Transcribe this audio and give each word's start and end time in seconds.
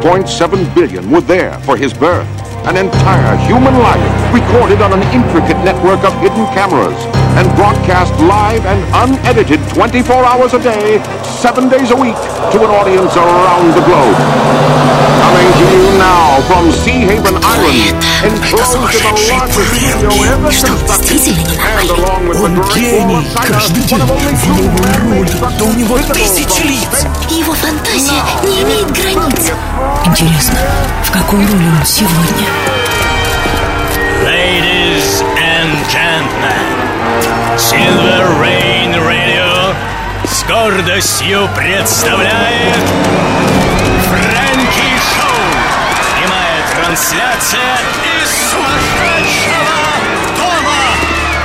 1.7 0.00 0.74
billion 0.74 1.10
were 1.10 1.20
there 1.20 1.58
for 1.60 1.76
his 1.76 1.92
birth. 1.92 2.26
An 2.64 2.76
entire 2.78 3.36
human 3.46 3.74
life 3.74 4.32
recorded 4.32 4.80
on 4.80 4.94
an 4.94 5.02
intricate 5.12 5.62
network 5.62 6.02
of 6.04 6.14
hidden 6.20 6.46
cameras 6.56 6.96
and 7.36 7.46
broadcast 7.54 8.12
live 8.20 8.64
and 8.64 8.80
unedited 9.10 9.60
24 9.74 10.24
hours 10.24 10.54
a 10.54 10.62
day, 10.62 11.02
seven 11.22 11.68
days 11.68 11.90
a 11.90 11.96
week 11.96 12.16
to 12.52 12.64
an 12.64 12.70
audience 12.80 13.14
around 13.14 13.74
the 13.74 13.84
globe. 13.84 15.19
Coming 15.30 15.52
to 15.54 15.64
you 15.70 15.86
now 15.96 16.42
from 16.50 16.72
Sea 16.72 17.06
Haven 17.06 17.38
Island, 17.38 18.02
enclosed 18.26 18.74
in 18.74 18.82
the 18.82 19.14
largest 19.30 19.62
studio 19.78 20.10
ever 20.26 20.50
constructed, 20.50 21.38
and 21.54 21.90
along 21.94 22.26
with 22.26 22.38
the 22.38 22.50
Он 22.50 22.54
Great 22.66 22.90
Wall 22.90 23.06
гений! 23.06 23.22
of 23.22 23.30
China, 23.30 23.54
Каждый 23.54 23.82
день 23.84 24.00
one 24.00 24.02
of 24.02 24.10
only 24.10 24.34
two 24.42 24.50
новый 24.50 24.68
man-made 24.82 25.30
ролик, 25.30 25.58
да 25.58 25.64
у 25.64 25.72
него 25.72 25.98
тысячи 25.98 26.66
лиц! 26.66 27.06
Его 27.30 27.52
фантазия 27.54 28.22
не 28.42 28.62
имеет 28.62 28.90
границ. 28.90 29.52
Интересно, 30.04 30.58
в 31.04 31.10
какой 31.12 31.46
роли 31.46 31.68
он 31.78 31.86
сегодня? 31.86 32.48
Ladies 34.26 35.22
and 35.38 35.70
gentlemen, 35.88 36.66
Silver 37.56 38.26
Rain 38.42 38.98
Radio 39.06 39.74
с 40.26 40.42
гордостью 40.42 41.48
представляет. 41.54 42.74
Прямая 44.10 44.59
трансляция 46.90 47.78
из 48.20 48.28
сумасшедшего 48.50 49.78
дома. 50.36 50.82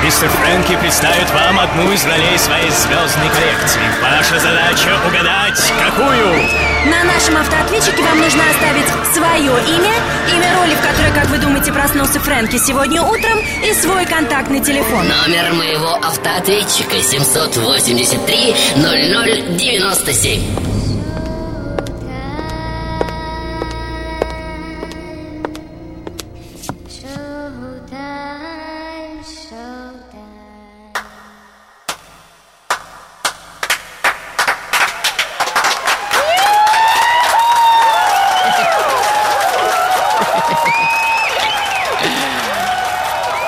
Мистер 0.04 0.30
Фрэнки 0.30 0.76
представит 0.78 1.30
вам 1.30 1.60
одну 1.60 1.92
из 1.92 2.04
ролей 2.04 2.36
своей 2.40 2.72
звездной 2.72 3.30
коллекции. 3.30 3.82
Ваша 4.02 4.40
задача 4.40 4.98
угадать, 5.08 5.72
какую? 5.86 6.50
На 6.90 7.04
нашем 7.04 7.38
автоответчике 7.38 8.02
вам 8.02 8.22
нужно 8.22 8.42
оставить 8.50 8.88
свое 9.14 9.54
имя, 9.78 9.94
имя 10.34 10.52
роли, 10.58 10.74
в 10.74 10.82
которой, 10.82 11.12
как 11.14 11.28
вы 11.28 11.38
думаете, 11.38 11.72
проснулся 11.72 12.20
Фрэнки 12.20 12.58
сегодня 12.58 13.04
утром, 13.04 13.38
и 13.64 13.72
свой 13.76 14.08
контактный 14.08 14.62
телефон. 14.62 15.08
Номер 15.08 15.54
моего 15.54 15.94
автоответчика 15.94 17.04
783 17.04 18.56
0097. 18.78 20.85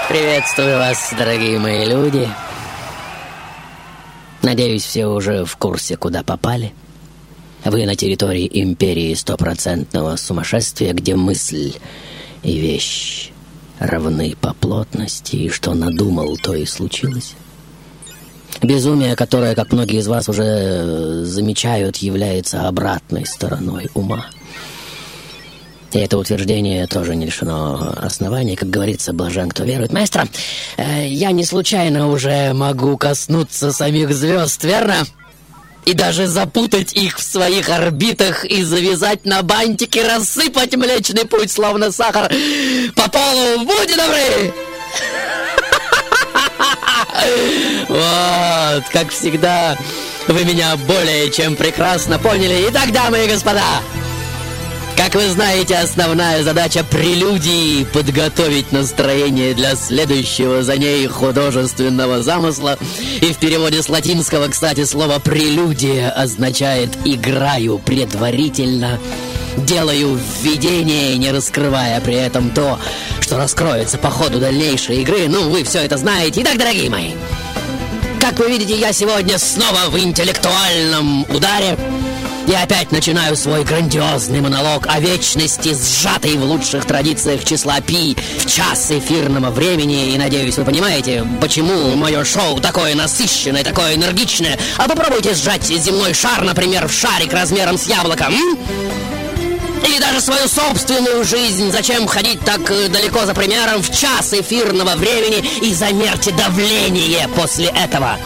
Приветствую 0.10 0.78
вас, 0.78 1.14
дорогие 1.18 1.60
мои 1.60 1.86
люди. 1.86 2.30
Надеюсь, 4.42 4.86
все 4.86 5.06
уже 5.08 5.44
в 5.44 5.58
курсе, 5.58 5.98
куда 5.98 6.24
попали. 6.24 6.74
Вы 7.66 7.86
на 7.86 7.98
территории 7.98 8.50
империи 8.50 9.14
стопроцентного 9.16 10.16
сумасшествия, 10.16 10.94
где 10.94 11.18
мысль 11.18 11.74
и 12.42 12.58
вещь 12.58 13.32
равны 13.80 14.38
по 14.40 14.54
плотности, 14.54 15.36
и 15.36 15.50
что 15.50 15.74
надумал, 15.74 16.38
то 16.38 16.56
и 16.56 16.66
случилось. 16.66 17.36
Безумие, 18.64 19.18
которое, 19.18 19.56
как 19.56 19.74
многие 19.74 20.00
из 20.00 20.08
вас 20.08 20.30
уже 20.30 20.44
э, 20.44 21.24
замечают, 21.26 21.98
является 21.98 22.66
обратной 22.66 23.26
стороной 23.26 23.90
ума. 23.94 24.28
И 25.94 26.00
это 26.00 26.18
утверждение 26.18 26.86
тоже 26.88 27.16
не 27.16 27.26
лишено 27.26 27.94
оснований, 27.98 28.56
как 28.56 28.70
говорится, 28.70 29.14
блажен, 29.14 29.50
кто 29.50 29.64
верует. 29.64 29.94
Маэстро, 29.94 30.28
э, 30.76 31.08
я 31.08 31.32
не 31.32 31.46
случайно 31.46 32.10
уже 32.10 32.54
могу 32.54 32.98
коснуться 32.98 33.72
самих 33.72 34.14
звезд, 34.14 34.64
верно? 34.64 35.06
И 35.86 35.94
даже 35.94 36.28
запутать 36.28 36.94
их 36.94 37.18
в 37.18 37.24
своих 37.24 37.70
орбитах 37.70 38.44
и 38.44 38.62
завязать 38.64 39.24
на 39.24 39.42
бантики, 39.42 40.00
рассыпать 40.00 40.76
Млечный 40.76 41.26
Путь, 41.26 41.50
словно 41.50 41.94
сахар, 41.94 42.30
по 42.94 43.10
полу. 43.10 43.66
Будьте 43.66 43.96
добры! 43.96 44.54
Вот, 47.88 48.84
как 48.92 49.10
всегда, 49.10 49.78
вы 50.28 50.44
меня 50.44 50.76
более 50.76 51.32
чем 51.32 51.56
прекрасно 51.56 52.20
поняли. 52.20 52.66
Итак, 52.70 52.92
дамы 52.92 53.26
и 53.26 53.30
господа, 53.30 53.82
как 54.98 55.14
вы 55.14 55.30
знаете, 55.30 55.76
основная 55.76 56.44
задача 56.44 56.84
прелюдии— 56.84 57.84
подготовить 57.94 58.72
настроение 58.72 59.54
для 59.54 59.76
следующего 59.76 60.64
за 60.64 60.78
ней 60.78 61.06
художественного 61.06 62.24
замысла. 62.24 62.78
И 63.22 63.32
в 63.32 63.38
переводе 63.38 63.84
с 63.84 63.90
латинского, 63.90 64.48
кстати, 64.48 64.84
слово 64.86 65.20
«прелюдия» 65.20 66.10
означает 66.10 66.90
«играю 67.06 67.78
предварительно». 67.78 69.00
Делаю 69.58 70.20
введение, 70.42 71.16
не 71.18 71.32
раскрывая 71.32 72.02
при 72.02 72.16
этом 72.16 72.50
то, 72.50 72.80
что 73.22 73.38
раскроется 73.38 73.98
по 73.98 74.10
ходу 74.10 74.40
дальнейшей 74.40 75.02
игры. 75.02 75.28
Ну, 75.28 75.50
вы 75.50 75.64
все 75.64 75.80
это 75.80 75.98
знаете. 75.98 76.42
Итак, 76.42 76.58
дорогие 76.58 76.90
мои, 76.90 77.12
как 78.20 78.40
вы 78.40 78.50
видите, 78.50 78.76
я 78.76 78.94
сегодня 78.94 79.38
снова 79.38 79.90
в 79.90 79.98
интеллектуальном 80.00 81.24
ударе. 81.30 81.78
Я 82.48 82.64
опять 82.64 82.94
начинаю 82.94 83.36
свой 83.36 83.66
грандиозный 83.66 84.40
монолог 84.40 84.88
о 84.88 85.02
вечности, 85.02 85.76
сжатой 85.76 86.38
в 86.38 86.44
лучших 86.46 86.86
традициях 86.86 87.44
числа 87.44 87.82
пи 87.82 88.16
в 88.40 88.46
час 88.50 88.90
эфирного 88.90 89.50
времени. 89.50 90.14
И 90.14 90.18
надеюсь, 90.18 90.56
вы 90.56 90.64
понимаете, 90.64 91.28
почему 91.42 91.98
мое 91.98 92.24
шоу 92.24 92.62
такое 92.62 92.96
насыщенное, 92.96 93.66
такое 93.66 93.96
энергичное. 93.96 94.58
А 94.78 94.88
попробуйте 94.88 95.34
сжать 95.34 95.66
земной 95.66 96.14
шар, 96.14 96.42
например, 96.46 96.88
в 96.88 96.94
шарик 96.94 97.34
размером 97.34 97.78
с 97.78 97.86
яблоком. 97.86 98.34
Или 99.86 100.00
даже 100.00 100.22
свою 100.22 100.48
собственную 100.48 101.26
жизнь. 101.26 101.70
Зачем 101.70 102.08
ходить 102.08 102.40
так 102.46 102.72
э, 102.72 102.88
далеко 102.88 103.26
за 103.26 103.34
примером 103.34 103.82
в 103.84 103.92
час 103.92 104.34
эфирного 104.34 104.96
времени 104.96 105.46
и 105.62 105.74
замерьте 105.74 106.32
давление 106.32 107.28
после 107.36 107.68
этого. 107.68 108.18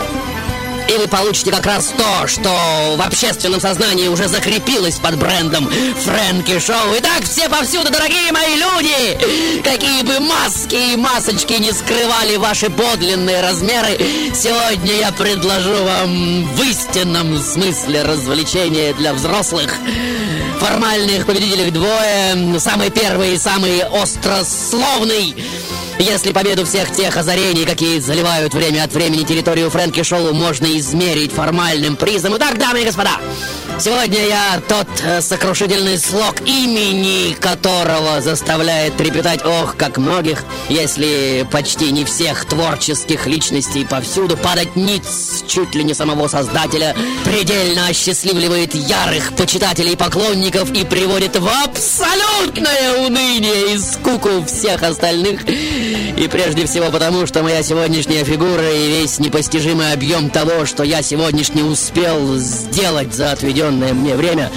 И 0.92 0.98
вы 0.98 1.08
получите 1.08 1.52
как 1.52 1.66
раз 1.66 1.94
то, 1.98 2.28
что 2.28 2.50
в 2.98 3.02
общественном 3.02 3.62
сознании 3.62 4.10
уже 4.10 4.28
закрепилось 4.28 5.00
под 5.00 5.18
брендом 5.18 5.70
Фрэнки 5.70 6.60
Шоу. 6.60 6.96
Итак, 6.98 7.24
все 7.24 7.48
повсюду, 7.48 7.90
дорогие 7.90 8.30
мои 8.34 8.56
люди! 8.56 9.62
Какие 9.64 10.04
бы 10.04 10.20
маски 10.20 10.76
и 10.94 10.98
масочки 10.98 11.54
не 11.54 11.72
скрывали 11.72 12.36
ваши 12.36 12.70
подлинные 12.70 13.40
размеры, 13.42 13.98
сегодня 14.36 14.96
я 14.96 15.14
предложу 15.14 15.82
вам 15.82 16.46
в 16.56 16.62
истинном 16.64 17.42
смысле 17.42 18.04
развлечения 18.04 18.94
для 18.94 19.14
взрослых. 19.14 19.74
Формальных 20.60 21.26
победителей 21.26 21.72
двое. 21.72 22.60
Самый 22.60 22.90
первый 22.90 23.36
и 23.36 23.38
самый 23.38 23.82
острословный. 23.82 25.36
Если 26.02 26.32
победу 26.32 26.66
всех 26.66 26.92
тех 26.92 27.16
озарений, 27.16 27.64
какие 27.64 28.00
заливают 28.00 28.56
время 28.56 28.84
от 28.84 28.92
времени 28.92 29.24
территорию 29.24 29.70
Фрэнки 29.70 30.02
Шоу, 30.02 30.34
можно 30.34 30.66
измерить 30.80 31.32
формальным 31.32 31.96
призом. 31.96 32.36
Итак, 32.38 32.58
дамы 32.58 32.82
и 32.82 32.86
господа, 32.86 33.18
сегодня 33.80 34.26
я 34.26 34.60
тот 34.68 34.88
э, 35.04 35.22
сокрушительный 35.22 36.00
слог 36.00 36.42
имени 36.42 37.34
которого 37.34 38.20
заставляет 38.20 38.98
трепетать, 38.98 39.46
ох, 39.46 39.76
как 39.78 40.00
многих, 40.00 40.44
если 40.70 41.48
почти 41.52 41.92
не 41.92 42.04
всех 42.04 42.46
творческих 42.46 43.28
личностей 43.28 43.86
повсюду, 43.86 44.38
падать 44.38 44.76
ниц 44.76 45.44
чуть 45.48 45.76
ли 45.76 45.84
не 45.84 45.94
самого 45.94 46.28
создателя, 46.28 46.96
предельно 47.26 47.88
осчастливливает 47.88 48.74
ярых 48.74 49.34
почитателей 49.36 49.94
и 49.94 49.96
поклонников 49.96 50.72
и 50.72 50.84
приводит 50.84 51.36
в 51.36 51.48
абсолютное 51.48 53.06
уныние 53.06 53.76
и 53.76 53.78
скуку 53.78 54.44
всех 54.48 54.82
остальных. 54.82 55.42
И 56.18 56.28
прежде 56.28 56.66
всего 56.66 56.90
потому, 56.92 57.26
что 57.26 57.44
моя 57.44 57.64
сегодняшняя 57.64 58.24
фигура 58.24 58.72
и 58.72 58.88
весь 58.88 59.20
непостижимый 59.20 59.92
объем 59.92 60.30
того, 60.30 60.66
что 60.66 60.84
я 60.84 61.02
сегодняшний 61.02 61.64
успел 61.64 62.36
сделать 62.38 63.14
за 63.14 63.32
отведенное 63.32 63.94
мне 63.94 64.16
время, 64.16 64.50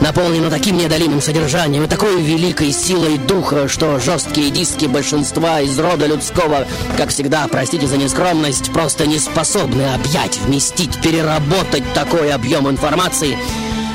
наполнено 0.00 0.50
таким 0.50 0.76
неодолимым 0.76 1.20
содержанием 1.20 1.84
и 1.84 1.88
такой 1.88 2.20
великой 2.20 2.72
силой 2.72 3.18
духа, 3.18 3.68
что 3.68 3.98
жесткие 3.98 4.50
диски 4.50 4.86
большинства 4.86 5.60
из 5.60 5.78
рода 5.78 6.06
людского, 6.06 6.66
как 6.96 7.10
всегда, 7.10 7.46
простите 7.48 7.86
за 7.86 7.96
нескромность, 7.96 8.72
просто 8.72 9.06
не 9.06 9.18
способны 9.18 9.94
объять, 9.94 10.38
вместить, 10.38 11.00
переработать 11.00 11.84
такой 11.94 12.32
объем 12.32 12.68
информации. 12.68 13.38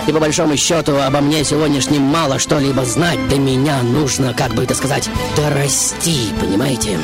И 0.09 0.11
по 0.11 0.19
большому 0.19 0.57
счету 0.57 0.97
обо 0.99 1.21
мне 1.21 1.43
сегодняшнем 1.43 2.01
мало 2.01 2.39
что-либо 2.39 2.83
знать. 2.83 3.27
До 3.27 3.35
меня 3.35 3.83
нужно, 3.83 4.33
как 4.33 4.55
бы 4.55 4.63
это 4.63 4.73
сказать, 4.73 5.07
дорасти, 5.35 6.33
понимаете? 6.41 6.97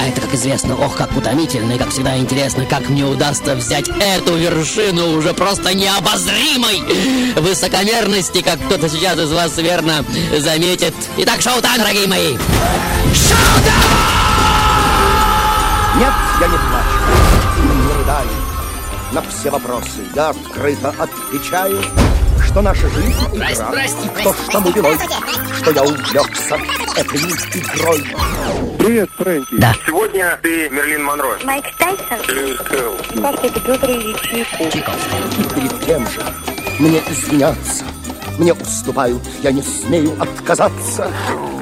А 0.00 0.08
это, 0.08 0.20
как 0.20 0.34
известно, 0.34 0.74
ох, 0.74 0.96
как 0.96 1.16
утомительно 1.16 1.70
и, 1.70 1.78
как 1.78 1.90
всегда, 1.90 2.18
интересно, 2.18 2.66
как 2.66 2.88
мне 2.88 3.04
удастся 3.04 3.54
взять 3.54 3.88
эту 4.00 4.34
вершину 4.34 5.16
уже 5.16 5.32
просто 5.32 5.74
необозримой 5.74 6.82
высокомерности, 7.36 8.42
как 8.42 8.58
кто-то 8.66 8.88
сейчас 8.88 9.16
из 9.20 9.30
вас 9.30 9.56
верно 9.58 10.04
заметит. 10.36 10.94
Итак, 11.18 11.40
шоу-тайм, 11.40 11.78
дорогие 11.78 12.08
мои! 12.08 12.32
Нет, 16.00 16.12
я 16.40 16.48
не 16.48 16.56
плачу. 16.56 16.91
На 19.12 19.20
все 19.20 19.50
вопросы 19.50 20.00
я 20.14 20.30
открыто 20.30 20.94
отвечаю, 20.98 21.82
что 22.46 22.62
наша 22.62 22.88
жизнь 22.88 23.12
игра. 23.34 23.54
здрасте, 23.54 24.10
То, 24.22 24.32
что 24.32 24.60
мы 24.60 24.72
виной, 24.72 24.98
что 25.58 25.70
я 25.70 25.82
увлекся 25.84 26.58
этой 26.96 27.18
игрой. 27.18 28.06
Привет, 28.78 29.10
Фрэнки. 29.18 29.54
Да. 29.58 29.74
Сегодня 29.86 30.38
ты 30.42 30.70
Мерлин 30.70 31.04
Монро. 31.04 31.38
Майк 31.44 31.66
Тайсон? 31.76 32.26
Льюис 32.26 32.58
Кэрролл. 32.60 32.96
Кажется, 33.20 33.46
это 33.48 33.60
Петр 33.60 33.90
Ильич 33.90 34.16
И 34.30 35.54
перед 35.54 35.84
кем 35.84 36.08
же 36.08 36.22
мне 36.78 37.02
извиняться? 37.10 37.84
Мне 38.38 38.54
уступают, 38.54 39.22
я 39.42 39.52
не 39.52 39.60
смею 39.60 40.16
отказаться. 40.18 41.10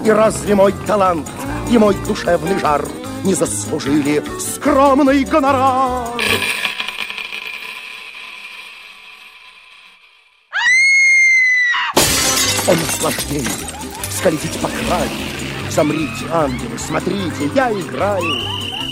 И 0.05 0.11
разве 0.11 0.55
мой 0.55 0.73
талант 0.87 1.29
и 1.69 1.77
мой 1.79 1.97
душевный 2.07 2.61
жар 2.61 2.87
не 3.25 3.35
заслужили 3.35 4.23
скромный 4.39 5.25
гонорар? 5.25 6.07
О 12.71 12.73
наслаждение, 12.73 13.51
скользить 14.17 14.61
по 14.61 14.69
краю. 14.69 15.11
Замрите, 15.71 16.25
ангелы, 16.31 16.79
смотрите, 16.79 17.51
я 17.53 17.73
играю. 17.73 18.23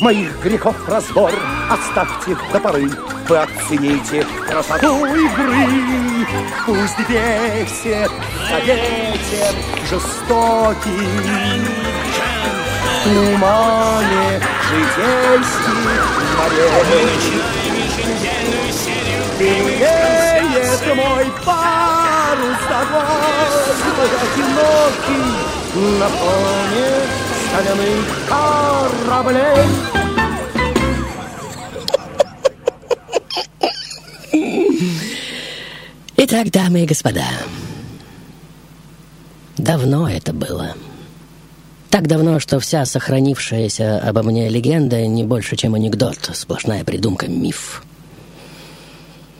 Моих 0.00 0.36
грехов 0.42 0.74
разбор, 0.88 1.32
оставьте 1.70 2.36
до 2.52 2.58
поры. 2.58 2.90
Вы 3.28 3.38
оцените 3.38 4.26
красоту 4.48 5.06
игры. 5.06 6.26
Пусть 6.66 6.98
ветер 7.08 8.10
за 8.50 8.58
ветер 8.64 9.54
жестокий. 9.88 11.06
Тумане 13.04 14.42
житейских 14.70 16.04
морей. 16.36 16.98
Белеет 19.38 20.96
мой 20.96 21.26
парус 22.28 22.58
тобой, 22.68 24.10
одинокий 24.24 25.28
на 25.98 26.08
фоне 26.08 26.88
соляных 27.52 28.06
кораблей. 28.28 29.66
Итак, 36.16 36.50
дамы 36.50 36.82
и 36.82 36.86
господа, 36.86 37.24
давно 39.56 40.08
это 40.08 40.32
было. 40.32 40.74
Так 41.90 42.06
давно, 42.06 42.38
что 42.40 42.60
вся 42.60 42.84
сохранившаяся 42.84 43.98
обо 44.00 44.22
мне 44.22 44.48
легенда 44.50 45.06
не 45.06 45.24
больше, 45.24 45.56
чем 45.56 45.74
анекдот, 45.74 46.30
сплошная 46.34 46.84
придумка, 46.84 47.28
миф. 47.28 47.82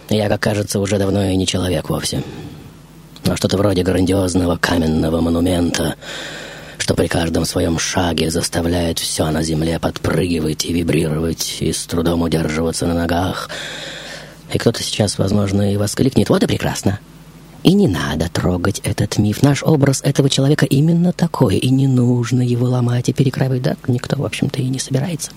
Я, 0.09 0.29
как 0.29 0.41
кажется, 0.41 0.81
уже 0.81 0.97
давно 0.99 1.25
и 1.25 1.37
не 1.37 1.47
человек 1.47 1.91
вовсе. 1.91 2.23
Но 3.29 3.37
что-то 3.37 3.59
вроде 3.59 3.83
грандиозного 3.83 4.57
каменного 4.57 5.21
монумента, 5.21 5.97
что 6.79 6.95
при 6.95 7.09
каждом 7.09 7.45
своем 7.45 7.79
шаге 7.79 8.31
заставляет 8.31 8.99
все 8.99 9.31
на 9.31 9.43
земле 9.43 9.79
подпрыгивать 9.79 10.65
и 10.65 10.73
вибрировать, 10.73 11.59
и 11.61 11.71
с 11.71 11.85
трудом 11.85 12.23
удерживаться 12.23 12.87
на 12.87 12.95
ногах. 12.95 13.51
И 14.51 14.57
кто-то 14.57 14.83
сейчас, 14.83 15.19
возможно, 15.19 15.75
и 15.75 15.77
воскликнет 15.77 16.31
«Вот 16.31 16.43
и 16.43 16.47
прекрасно!» 16.47 17.01
И 17.65 17.75
не 17.75 17.87
надо 17.87 18.31
трогать 18.31 18.81
этот 18.83 19.19
миф. 19.19 19.43
Наш 19.43 19.63
образ 19.63 20.01
этого 20.03 20.31
человека 20.31 20.65
именно 20.65 21.13
такой, 21.13 21.59
и 21.59 21.69
не 21.69 21.87
нужно 21.87 22.41
его 22.41 22.67
ломать 22.67 23.11
и 23.11 23.13
перекраивать. 23.13 23.61
Да, 23.61 23.77
никто, 23.89 24.17
в 24.17 24.25
общем-то, 24.25 24.63
и 24.63 24.69
не 24.69 24.79
собирается. 24.79 25.33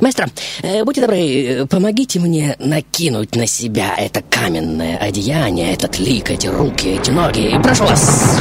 Маэстро, 0.00 0.28
э, 0.62 0.84
будьте 0.84 1.00
добры, 1.00 1.18
э, 1.18 1.66
помогите 1.66 2.20
мне 2.20 2.56
накинуть 2.58 3.34
на 3.34 3.46
себя 3.46 3.94
это 3.96 4.22
каменное 4.22 4.96
одеяние, 4.96 5.72
этот 5.72 5.98
лик, 5.98 6.30
эти 6.30 6.46
руки, 6.46 6.88
эти 6.88 7.10
ноги. 7.10 7.58
Прошу 7.62 7.84
вас. 7.84 8.40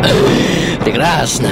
Прекрасно. 0.84 1.50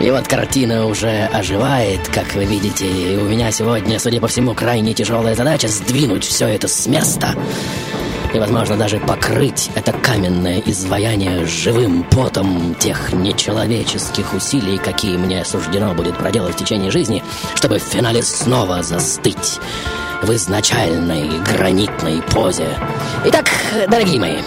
И 0.00 0.10
вот 0.10 0.28
картина 0.28 0.86
уже 0.86 1.28
оживает, 1.32 2.06
как 2.08 2.34
вы 2.34 2.44
видите. 2.44 2.86
И 2.86 3.16
у 3.16 3.24
меня 3.24 3.50
сегодня, 3.50 3.98
судя 3.98 4.20
по 4.20 4.28
всему, 4.28 4.54
крайне 4.54 4.92
тяжелая 4.92 5.34
задача 5.34 5.68
сдвинуть 5.68 6.24
все 6.24 6.48
это 6.48 6.68
с 6.68 6.86
места. 6.86 7.34
И, 8.34 8.38
возможно, 8.38 8.76
даже 8.76 8.98
покрыть 8.98 9.70
это 9.74 9.92
каменное 9.92 10.62
изваяние 10.66 11.46
живым 11.46 12.04
потом 12.10 12.74
тех 12.74 13.12
нечеловеческих 13.12 14.34
усилий, 14.34 14.78
какие 14.78 15.16
мне 15.16 15.44
суждено 15.44 15.94
будет 15.94 16.16
проделать 16.16 16.54
в 16.54 16.58
течение 16.58 16.90
жизни, 16.90 17.22
чтобы 17.54 17.78
в 17.78 17.82
финале 17.82 18.22
снова 18.22 18.82
застыть 18.82 19.58
в 20.22 20.32
изначальной 20.34 21.38
гранитной 21.40 22.22
позе. 22.22 22.68
Итак, 23.24 23.50
дорогие 23.88 24.20
мои, 24.20 24.38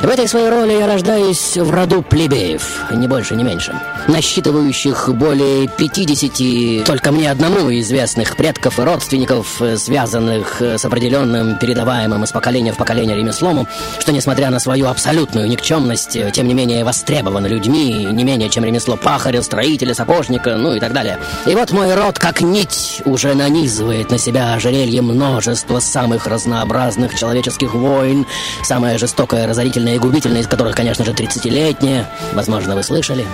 в 0.00 0.08
этой 0.08 0.28
своей 0.28 0.48
роли 0.48 0.74
я 0.74 0.86
рождаюсь 0.86 1.56
в 1.56 1.70
роду 1.70 2.02
плебеев, 2.02 2.84
не 2.92 3.08
больше, 3.08 3.34
не 3.34 3.42
меньше, 3.42 3.74
насчитывающих 4.06 5.12
более 5.12 5.66
50 5.66 6.86
только 6.86 7.10
мне 7.10 7.28
одному 7.28 7.68
известных 7.80 8.36
предков 8.36 8.78
и 8.78 8.82
родственников, 8.82 9.60
э, 9.60 9.76
связанных 9.76 10.62
э, 10.62 10.78
с 10.78 10.84
определенным 10.84 11.58
передаваемым 11.58 12.22
из 12.22 12.30
поколения 12.30 12.72
в 12.72 12.76
поколение 12.76 13.16
ремеслом, 13.16 13.66
что, 13.98 14.12
несмотря 14.12 14.50
на 14.50 14.60
свою 14.60 14.86
абсолютную 14.86 15.48
никчемность, 15.48 16.14
э, 16.14 16.30
тем 16.32 16.46
не 16.46 16.54
менее 16.54 16.84
востребовано 16.84 17.48
людьми, 17.48 18.06
не 18.12 18.22
менее, 18.22 18.50
чем 18.50 18.64
ремесло 18.64 18.96
пахаря, 18.96 19.42
строителя, 19.42 19.94
сапожника, 19.94 20.56
ну 20.56 20.74
и 20.74 20.80
так 20.80 20.92
далее. 20.92 21.18
И 21.44 21.56
вот 21.56 21.72
мой 21.72 21.92
род, 21.94 22.20
как 22.20 22.40
нить, 22.40 23.02
уже 23.04 23.34
нанизывает 23.34 24.12
на 24.12 24.18
себя 24.18 24.54
ожерелье 24.54 25.02
множество 25.08 25.80
самых 25.80 26.26
разнообразных 26.26 27.18
человеческих 27.18 27.74
войн, 27.74 28.26
самое 28.62 28.98
жестокое, 28.98 29.46
разорительное 29.46 29.96
и 29.96 29.98
губительное 29.98 30.40
из 30.40 30.46
которых, 30.46 30.76
конечно 30.76 31.04
же, 31.04 31.12
30-летнее, 31.12 32.06
возможно, 32.34 32.74
вы 32.74 32.82
слышали. 32.82 33.26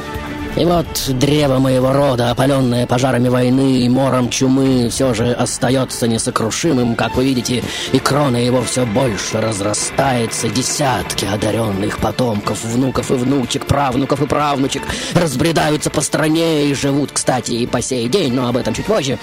И 0.57 0.65
вот 0.65 0.87
древо 1.09 1.59
моего 1.59 1.93
рода, 1.93 2.31
опаленное 2.31 2.87
пожарами 2.87 3.29
войны 3.29 3.81
и 3.81 3.89
мором 3.89 4.31
чумы, 4.31 4.89
все 4.89 5.13
же 5.13 5.33
остается 5.33 6.07
несокрушимым, 6.07 6.95
как 6.95 7.17
вы 7.17 7.25
видите, 7.25 7.65
и 7.93 7.99
крона 7.99 8.37
его 8.37 8.63
все 8.63 8.87
больше 8.87 9.41
разрастается. 9.41 10.49
Десятки 10.49 11.25
одаренных 11.25 11.99
потомков, 11.99 12.63
внуков 12.63 13.11
и 13.11 13.15
внучек, 13.15 13.67
правнуков 13.67 14.23
и 14.23 14.27
правнучек 14.27 14.83
разбредаются 15.15 15.91
по 15.91 16.01
стране 16.01 16.67
и 16.67 16.75
живут, 16.75 17.11
кстати, 17.11 17.51
и 17.51 17.67
по 17.67 17.83
сей 17.83 18.09
день, 18.09 18.33
но 18.33 18.47
об 18.47 18.57
этом 18.57 18.75
чуть 18.75 18.87
позже. 18.87 19.19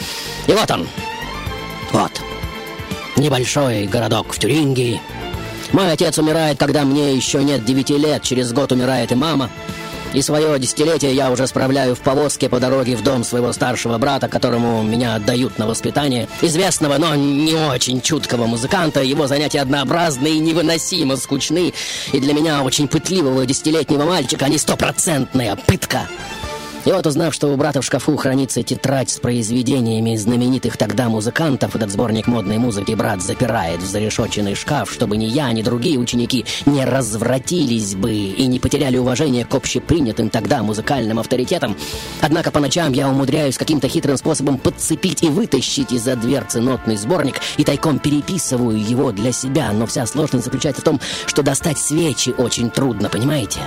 И 0.48 0.52
вот 0.52 0.70
он, 0.70 0.86
вот, 1.94 2.12
небольшой 3.22 3.86
городок 3.86 4.34
в 4.34 4.40
Тюрингии. 4.40 5.00
Мой 5.72 5.92
отец 5.92 6.18
умирает, 6.18 6.60
когда 6.60 6.84
мне 6.84 7.14
еще 7.16 7.44
нет 7.44 7.64
девяти 7.64 7.98
лет, 7.98 8.24
через 8.24 8.52
год 8.52 8.72
умирает 8.72 9.12
и 9.12 9.16
мама. 9.16 9.50
И 10.14 10.22
свое 10.22 10.60
десятилетие 10.60 11.16
я 11.16 11.32
уже 11.32 11.48
справляю 11.48 11.96
в 11.96 12.00
повозке 12.00 12.50
по 12.50 12.60
дороге 12.60 12.98
в 12.98 13.04
дом 13.04 13.24
своего 13.24 13.54
старшего 13.54 13.98
брата, 13.98 14.28
которому 14.28 14.84
меня 14.84 15.16
отдают 15.16 15.58
на 15.58 15.68
воспитание. 15.68 16.28
Известного, 16.42 16.98
но 16.98 17.16
не 17.16 17.56
очень 17.56 18.02
чуткого 18.02 18.46
музыканта. 18.46 19.02
Его 19.02 19.28
занятия 19.28 19.62
однообразны 19.62 20.28
и 20.28 20.40
невыносимо 20.40 21.16
скучны. 21.16 21.74
И 22.12 22.20
для 22.20 22.34
меня, 22.34 22.62
очень 22.64 22.90
пытливого 22.90 23.46
десятилетнего 23.46 24.04
мальчика, 24.04 24.48
они 24.48 24.58
стопроцентная 24.58 25.56
пытка. 25.56 26.10
И 26.84 26.92
вот 26.92 27.06
узнав, 27.06 27.32
что 27.32 27.48
у 27.54 27.58
брата 27.58 27.80
в 27.82 27.86
шкафу 27.86 28.18
хранится 28.18 28.64
тетрадь 28.64 29.12
с 29.12 29.20
произведениями 29.20 30.16
знаменитых 30.16 30.78
тогда 30.78 31.10
музыкантов, 31.10 31.76
этот 31.76 31.92
сборник 31.92 32.26
модной 32.26 32.58
музыки 32.58 32.94
брат 32.94 33.22
запирает 33.22 33.84
в 33.84 33.86
зарешоченный 33.86 34.56
шкаф, 34.56 34.92
чтобы 34.92 35.18
ни 35.18 35.26
я, 35.26 35.52
ни 35.52 35.62
другие 35.62 36.00
ученики 36.00 36.44
не 36.66 36.84
развратились 36.84 37.94
бы 37.94 38.12
и 38.12 38.48
не 38.48 38.60
потеряли 38.60 38.98
уважение 38.98 39.46
к 39.46 39.54
общепринятым 39.54 40.32
тогда 40.32 40.64
музыкальным 40.64 41.20
авторитетам. 41.20 41.78
Однако 42.20 42.50
по 42.50 42.60
ночам 42.60 42.94
я 42.94 43.10
умудряюсь 43.10 43.60
каким-то 43.60 43.88
хитрым 43.88 44.18
способом 44.18 44.58
подцепить 44.58 45.22
и 45.22 45.30
вытащить 45.30 45.92
из-за 45.92 46.16
дверцы 46.16 46.62
нотный 46.62 46.98
сборник 46.98 47.42
и 47.58 47.64
тайком 47.64 48.00
переписываю 48.00 48.84
его 48.84 49.12
для 49.12 49.32
себя, 49.32 49.72
но 49.72 49.86
вся 49.86 50.08
сложность 50.08 50.46
заключается 50.46 50.82
в 50.82 50.86
том, 50.86 51.00
что 51.28 51.44
достать 51.44 51.78
свечи 51.78 52.34
очень 52.36 52.72
трудно, 52.72 53.08
понимаете? 53.08 53.60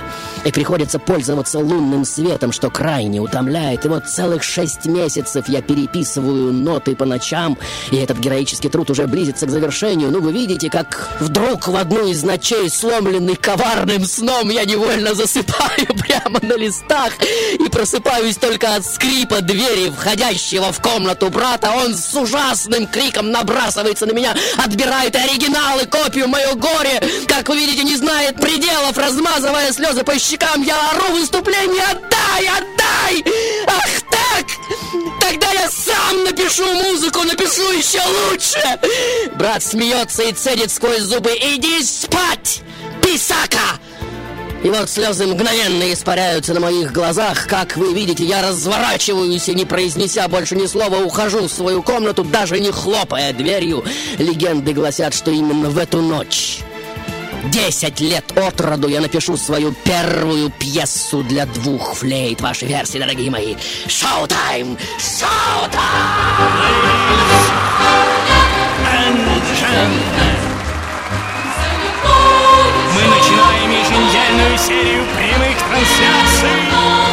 И 0.43 0.51
приходится 0.51 0.99
пользоваться 0.99 1.59
лунным 1.59 2.03
светом, 2.03 2.51
что 2.51 2.69
крайне 2.69 3.04
втайне 3.05 3.19
утомляет. 3.19 3.85
И 3.85 3.87
вот 3.87 4.07
целых 4.07 4.43
шесть 4.43 4.85
месяцев 4.85 5.47
я 5.47 5.61
переписываю 5.61 6.51
ноты 6.51 6.95
по 6.95 7.05
ночам, 7.05 7.57
и 7.91 7.97
этот 7.97 8.17
героический 8.17 8.69
труд 8.69 8.89
уже 8.89 9.05
близится 9.05 9.45
к 9.45 9.51
завершению. 9.51 10.09
Ну, 10.09 10.21
вы 10.21 10.31
видите, 10.31 10.69
как 10.69 11.09
вдруг 11.19 11.67
в 11.67 11.75
одну 11.75 12.07
из 12.07 12.23
ночей, 12.23 12.69
сломленный 12.69 13.35
коварным 13.35 14.05
сном, 14.05 14.49
я 14.49 14.65
невольно 14.65 15.13
засыпаю 15.13 15.87
прямо 16.07 16.39
на 16.41 16.57
листах 16.57 17.13
и 17.59 17.69
просыпаюсь 17.69 18.37
только 18.37 18.75
от 18.75 18.85
скрипа 18.85 19.41
двери, 19.41 19.91
входящего 19.91 20.71
в 20.71 20.81
комнату 20.81 21.29
брата. 21.29 21.71
Он 21.75 21.93
с 21.93 22.15
ужасным 22.15 22.87
криком 22.87 23.29
набрасывается 23.31 24.05
на 24.07 24.13
меня, 24.13 24.35
отбирает 24.57 25.15
оригиналы, 25.15 25.85
копию 25.85 26.27
мое 26.27 26.55
горе. 26.55 27.01
Как 27.27 27.49
вы 27.49 27.57
видите, 27.57 27.83
не 27.83 27.97
знает 27.97 28.37
пределов, 28.41 28.97
размазывая 28.97 29.71
слезы 29.71 30.03
по 30.03 30.17
щекам. 30.17 30.63
Я 30.63 30.91
ору 30.91 31.13
в 31.15 31.19
выступлении 31.19 31.81
«Отдай! 31.91 32.94
Отдай!» 32.95 33.23
Ах 33.67 34.01
так! 34.09 34.45
Тогда 35.19 35.51
я 35.51 35.69
сам 35.69 36.23
напишу 36.23 36.65
музыку, 36.65 37.23
напишу 37.23 37.71
еще 37.71 38.01
лучше! 38.29 38.79
Брат 39.35 39.63
смеется 39.63 40.23
и 40.23 40.33
цедит 40.33 40.71
сквозь 40.71 41.01
зубы 41.01 41.31
«Иди 41.31 41.83
спать, 41.83 42.61
писака!» 43.01 43.79
И 44.63 44.69
вот 44.69 44.89
слезы 44.89 45.27
мгновенно 45.27 45.93
испаряются 45.93 46.55
на 46.55 46.59
моих 46.59 46.91
глазах. 46.91 47.45
Как 47.47 47.77
вы 47.77 47.93
видите, 47.93 48.23
я 48.23 48.41
разворачиваюсь 48.41 49.47
и, 49.47 49.53
не 49.53 49.63
произнеся 49.63 50.27
больше 50.27 50.55
ни 50.55 50.65
слова, 50.65 51.03
ухожу 51.03 51.47
в 51.47 51.51
свою 51.51 51.83
комнату, 51.83 52.23
даже 52.23 52.59
не 52.59 52.71
хлопая 52.71 53.31
дверью. 53.31 53.83
Легенды 54.17 54.73
гласят, 54.73 55.13
что 55.13 55.29
именно 55.29 55.69
в 55.69 55.77
эту 55.77 56.01
ночь... 56.01 56.61
Десять 57.51 57.99
лет 57.99 58.25
от 58.37 58.59
роду 58.59 58.87
я 58.87 59.01
напишу 59.01 59.37
свою 59.37 59.73
первую 59.83 60.49
пьесу 60.49 61.23
для 61.23 61.45
двух 61.45 61.93
флейт. 61.95 62.41
Ваши 62.41 62.65
версии, 62.65 62.97
дорогие 62.97 63.29
мои. 63.29 63.55
Шоу-тайм! 63.87 64.77
Шоу-тайм! 64.97 65.85
Мы 72.93 73.01
начинаем 73.01 73.71
еженедельную 73.71 74.57
серию 74.57 75.05
прямых 75.15 75.57
трансляций 75.57 77.04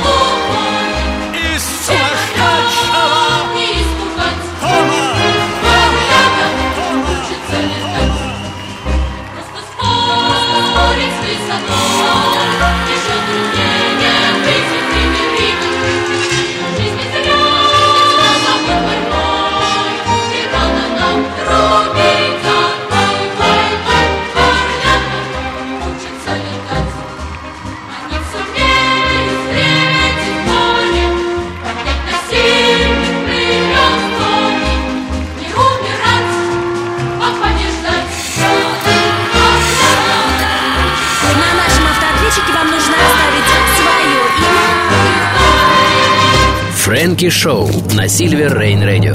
Фрэнки 47.23 47.39
Шоу 47.39 47.69
на 47.95 48.09
Сильвер 48.09 48.59
Рейн 48.59 48.83
Радио. 48.83 49.15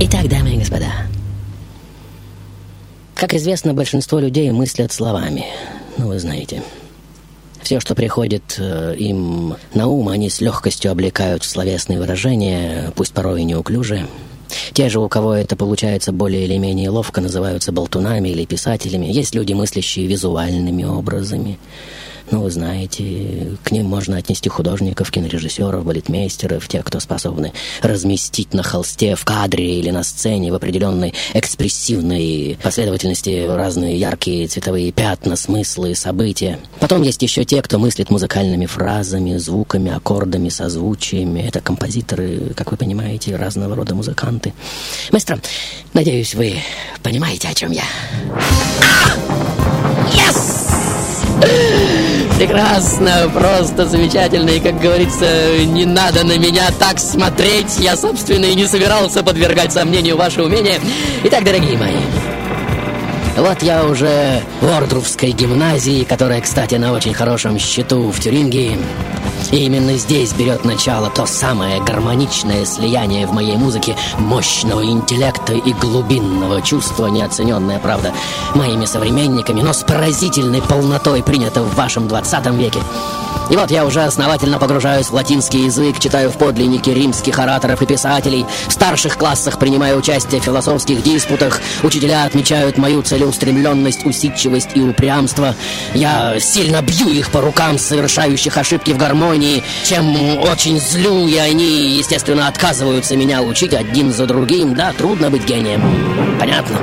Итак, 0.00 0.28
дамы 0.30 0.54
и 0.54 0.56
господа, 0.56 0.90
как 3.14 3.34
известно, 3.34 3.74
большинство 3.74 4.18
людей 4.18 4.50
мыслят 4.50 4.90
словами. 4.90 5.44
Ну, 5.98 6.06
вы 6.06 6.18
знаете. 6.18 6.62
Все, 7.60 7.80
что 7.80 7.94
приходит 7.94 8.56
э, 8.56 8.94
им 8.96 9.56
на 9.74 9.88
ум, 9.88 10.08
они 10.08 10.30
с 10.30 10.40
легкостью 10.40 10.90
облекают 10.90 11.42
в 11.42 11.50
словесные 11.50 11.98
выражения, 11.98 12.94
пусть 12.96 13.12
порой 13.12 13.42
и 13.42 13.44
неуклюже. 13.44 14.06
Те 14.72 14.88
же, 14.88 15.00
у 15.00 15.08
кого 15.10 15.34
это 15.34 15.54
получается 15.54 16.12
более 16.12 16.46
или 16.46 16.56
менее 16.56 16.88
ловко, 16.88 17.20
называются 17.20 17.72
болтунами 17.72 18.30
или 18.30 18.46
писателями. 18.46 19.04
Есть 19.04 19.34
люди, 19.34 19.52
мыслящие 19.52 20.06
визуальными 20.06 20.84
образами. 20.84 21.58
Ну, 22.30 22.42
вы 22.42 22.50
знаете, 22.50 23.56
к 23.64 23.70
ним 23.70 23.86
можно 23.86 24.18
отнести 24.18 24.48
художников, 24.48 25.10
кинорежиссеров, 25.10 25.84
балетмейстеров, 25.84 26.68
тех, 26.68 26.84
кто 26.84 27.00
способны 27.00 27.52
разместить 27.80 28.52
на 28.52 28.62
холсте, 28.62 29.14
в 29.14 29.24
кадре 29.24 29.78
или 29.78 29.90
на 29.90 30.02
сцене 30.02 30.52
в 30.52 30.54
определенной 30.54 31.14
экспрессивной 31.32 32.58
последовательности 32.62 33.46
разные 33.48 33.98
яркие 33.98 34.46
цветовые 34.46 34.92
пятна, 34.92 35.36
смыслы, 35.36 35.94
события. 35.94 36.58
Потом 36.80 37.02
есть 37.02 37.22
еще 37.22 37.44
те, 37.44 37.62
кто 37.62 37.78
мыслит 37.78 38.10
музыкальными 38.10 38.66
фразами, 38.66 39.38
звуками, 39.38 39.90
аккордами, 39.90 40.50
созвучиями. 40.50 41.40
Это 41.40 41.60
композиторы, 41.60 42.52
как 42.54 42.72
вы 42.72 42.76
понимаете, 42.76 43.36
разного 43.36 43.74
рода 43.74 43.94
музыканты. 43.94 44.52
Маэстро, 45.12 45.40
надеюсь, 45.94 46.34
вы 46.34 46.56
понимаете, 47.02 47.48
о 47.48 47.54
чем 47.54 47.72
я. 47.72 47.84
Yes! 50.12 50.58
Прекрасно, 52.38 53.28
просто 53.34 53.84
замечательно. 53.86 54.50
И, 54.50 54.60
как 54.60 54.78
говорится, 54.78 55.26
не 55.66 55.84
надо 55.84 56.24
на 56.24 56.38
меня 56.38 56.70
так 56.78 57.00
смотреть. 57.00 57.80
Я, 57.80 57.96
собственно, 57.96 58.44
и 58.44 58.54
не 58.54 58.64
собирался 58.66 59.24
подвергать 59.24 59.72
сомнению 59.72 60.16
ваше 60.16 60.44
умение. 60.44 60.78
Итак, 61.24 61.42
дорогие 61.42 61.76
мои, 61.76 61.96
вот 63.36 63.60
я 63.64 63.84
уже 63.84 64.40
в 64.60 64.68
Ордруфской 64.68 65.32
гимназии, 65.32 66.04
которая, 66.04 66.40
кстати, 66.40 66.76
на 66.76 66.92
очень 66.92 67.12
хорошем 67.12 67.58
счету 67.58 68.12
в 68.12 68.20
Тюрингии. 68.20 68.78
И 69.50 69.56
именно 69.64 69.96
здесь 69.96 70.32
берет 70.32 70.64
начало 70.64 71.10
то 71.10 71.26
самое 71.26 71.82
гармоничное 71.82 72.64
слияние 72.64 73.26
в 73.26 73.32
моей 73.32 73.56
музыке 73.56 73.96
мощного 74.18 74.84
интеллекта 74.84 75.54
и 75.54 75.72
глубинного 75.72 76.62
чувства, 76.62 77.06
неоцененное, 77.06 77.78
правда, 77.78 78.12
моими 78.54 78.84
современниками, 78.84 79.60
но 79.62 79.72
с 79.72 79.82
поразительной 79.82 80.62
полнотой 80.62 81.22
принято 81.22 81.62
в 81.62 81.74
вашем 81.74 82.08
20 82.08 82.46
веке. 82.54 82.80
И 83.50 83.56
вот 83.56 83.70
я 83.70 83.86
уже 83.86 84.02
основательно 84.02 84.58
погружаюсь 84.58 85.06
в 85.06 85.14
латинский 85.14 85.64
язык, 85.64 85.98
читаю 85.98 86.30
в 86.30 86.36
подлиннике 86.36 86.92
римских 86.92 87.38
ораторов 87.38 87.80
и 87.80 87.86
писателей, 87.86 88.44
в 88.68 88.72
старших 88.72 89.16
классах 89.16 89.58
принимаю 89.58 89.98
участие 89.98 90.40
в 90.40 90.44
философских 90.44 91.02
диспутах, 91.02 91.60
учителя 91.82 92.24
отмечают 92.24 92.76
мою 92.76 93.02
целеустремленность, 93.02 94.04
усидчивость 94.04 94.70
и 94.74 94.82
упрямство. 94.82 95.54
Я 95.94 96.38
сильно 96.40 96.82
бью 96.82 97.08
их 97.08 97.30
по 97.30 97.40
рукам, 97.40 97.78
совершающих 97.78 98.58
ошибки 98.58 98.90
в 98.90 98.98
гармонии, 98.98 99.27
чем 99.84 100.38
очень 100.38 100.80
злю, 100.80 101.26
и 101.26 101.36
они, 101.36 101.96
естественно, 101.96 102.48
отказываются 102.48 103.16
меня 103.16 103.42
учить 103.42 103.74
один 103.74 104.12
за 104.12 104.26
другим. 104.26 104.74
Да, 104.74 104.92
трудно 104.92 105.30
быть 105.30 105.44
гением. 105.44 105.82
Понятно. 106.38 106.78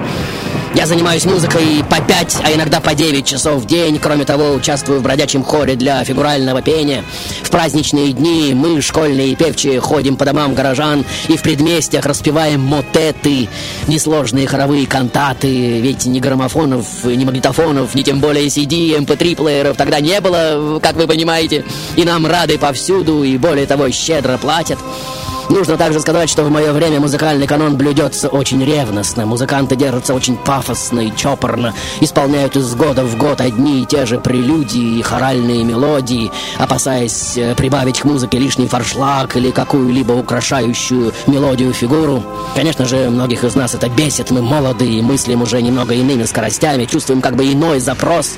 Я 0.75 0.87
занимаюсь 0.87 1.23
музыкой 1.23 1.85
по 1.89 2.01
пять, 2.01 2.35
а 2.43 2.53
иногда 2.53 2.81
по 2.81 2.93
девять 2.93 3.25
часов 3.25 3.63
в 3.63 3.65
день. 3.65 3.97
Кроме 3.97 4.25
того, 4.25 4.51
участвую 4.51 4.99
в 4.99 5.03
бродячем 5.03 5.41
хоре 5.41 5.75
для 5.75 6.03
фигурального 6.03 6.61
пения. 6.61 7.05
В 7.43 7.49
праздничные 7.49 8.11
дни 8.11 8.53
мы, 8.53 8.81
школьные 8.81 9.37
певчие, 9.37 9.79
ходим 9.79 10.17
по 10.17 10.25
домам 10.25 10.53
горожан 10.53 11.05
и 11.29 11.37
в 11.37 11.41
предместьях 11.43 12.05
распеваем 12.05 12.59
мотеты, 12.59 13.47
несложные 13.87 14.47
хоровые 14.47 14.85
кантаты. 14.85 15.79
Ведь 15.79 16.05
ни 16.07 16.19
граммофонов, 16.19 17.05
ни 17.05 17.23
магнитофонов, 17.23 17.95
ни 17.95 18.01
тем 18.01 18.19
более 18.19 18.47
CD, 18.47 18.97
MP3-плееров 18.97 19.77
тогда 19.77 20.01
не 20.01 20.19
было, 20.19 20.79
как 20.83 20.97
вы 20.97 21.07
понимаете. 21.07 21.63
И 21.95 22.03
нам 22.03 22.27
рады 22.27 22.57
повсюду, 22.57 23.23
и 23.23 23.37
более 23.37 23.65
того, 23.65 23.89
щедро 23.91 24.37
платят. 24.37 24.79
Нужно 25.49 25.77
также 25.77 25.99
сказать, 25.99 26.29
что 26.29 26.43
в 26.43 26.49
мое 26.49 26.73
время 26.73 26.99
музыкальный 26.99 27.45
канон 27.45 27.77
блюдется 27.77 28.29
очень 28.29 28.63
ревностно. 28.63 29.25
Музыканты 29.25 29.75
держатся 29.75 30.13
очень 30.15 30.37
пафосно 30.37 31.01
и 31.01 31.15
чопорно, 31.15 31.73
исполняют 32.01 32.55
из 32.55 32.73
года 32.73 33.03
в 33.03 33.15
год 33.17 33.41
одни 33.41 33.83
и 33.83 33.85
те 33.85 34.05
же 34.05 34.19
прелюдии 34.19 34.97
и 34.97 35.01
хоральные 35.03 35.63
мелодии, 35.63 36.31
опасаясь 36.57 37.37
э, 37.37 37.53
прибавить 37.55 37.99
к 37.99 38.05
музыке 38.05 38.39
лишний 38.39 38.67
форшлаг 38.67 39.37
или 39.37 39.51
какую-либо 39.51 40.13
украшающую 40.13 41.13
мелодию 41.27 41.73
фигуру. 41.73 42.23
Конечно 42.55 42.85
же, 42.85 43.09
многих 43.09 43.43
из 43.43 43.55
нас 43.55 43.75
это 43.75 43.87
бесит. 43.87 44.31
Мы 44.31 44.41
молоды 44.41 44.85
и 44.85 45.01
мыслим 45.01 45.43
уже 45.43 45.61
немного 45.61 45.93
иными 45.93 46.23
скоростями, 46.23 46.85
чувствуем 46.85 47.21
как 47.21 47.35
бы 47.35 47.51
иной 47.51 47.79
запрос. 47.79 48.33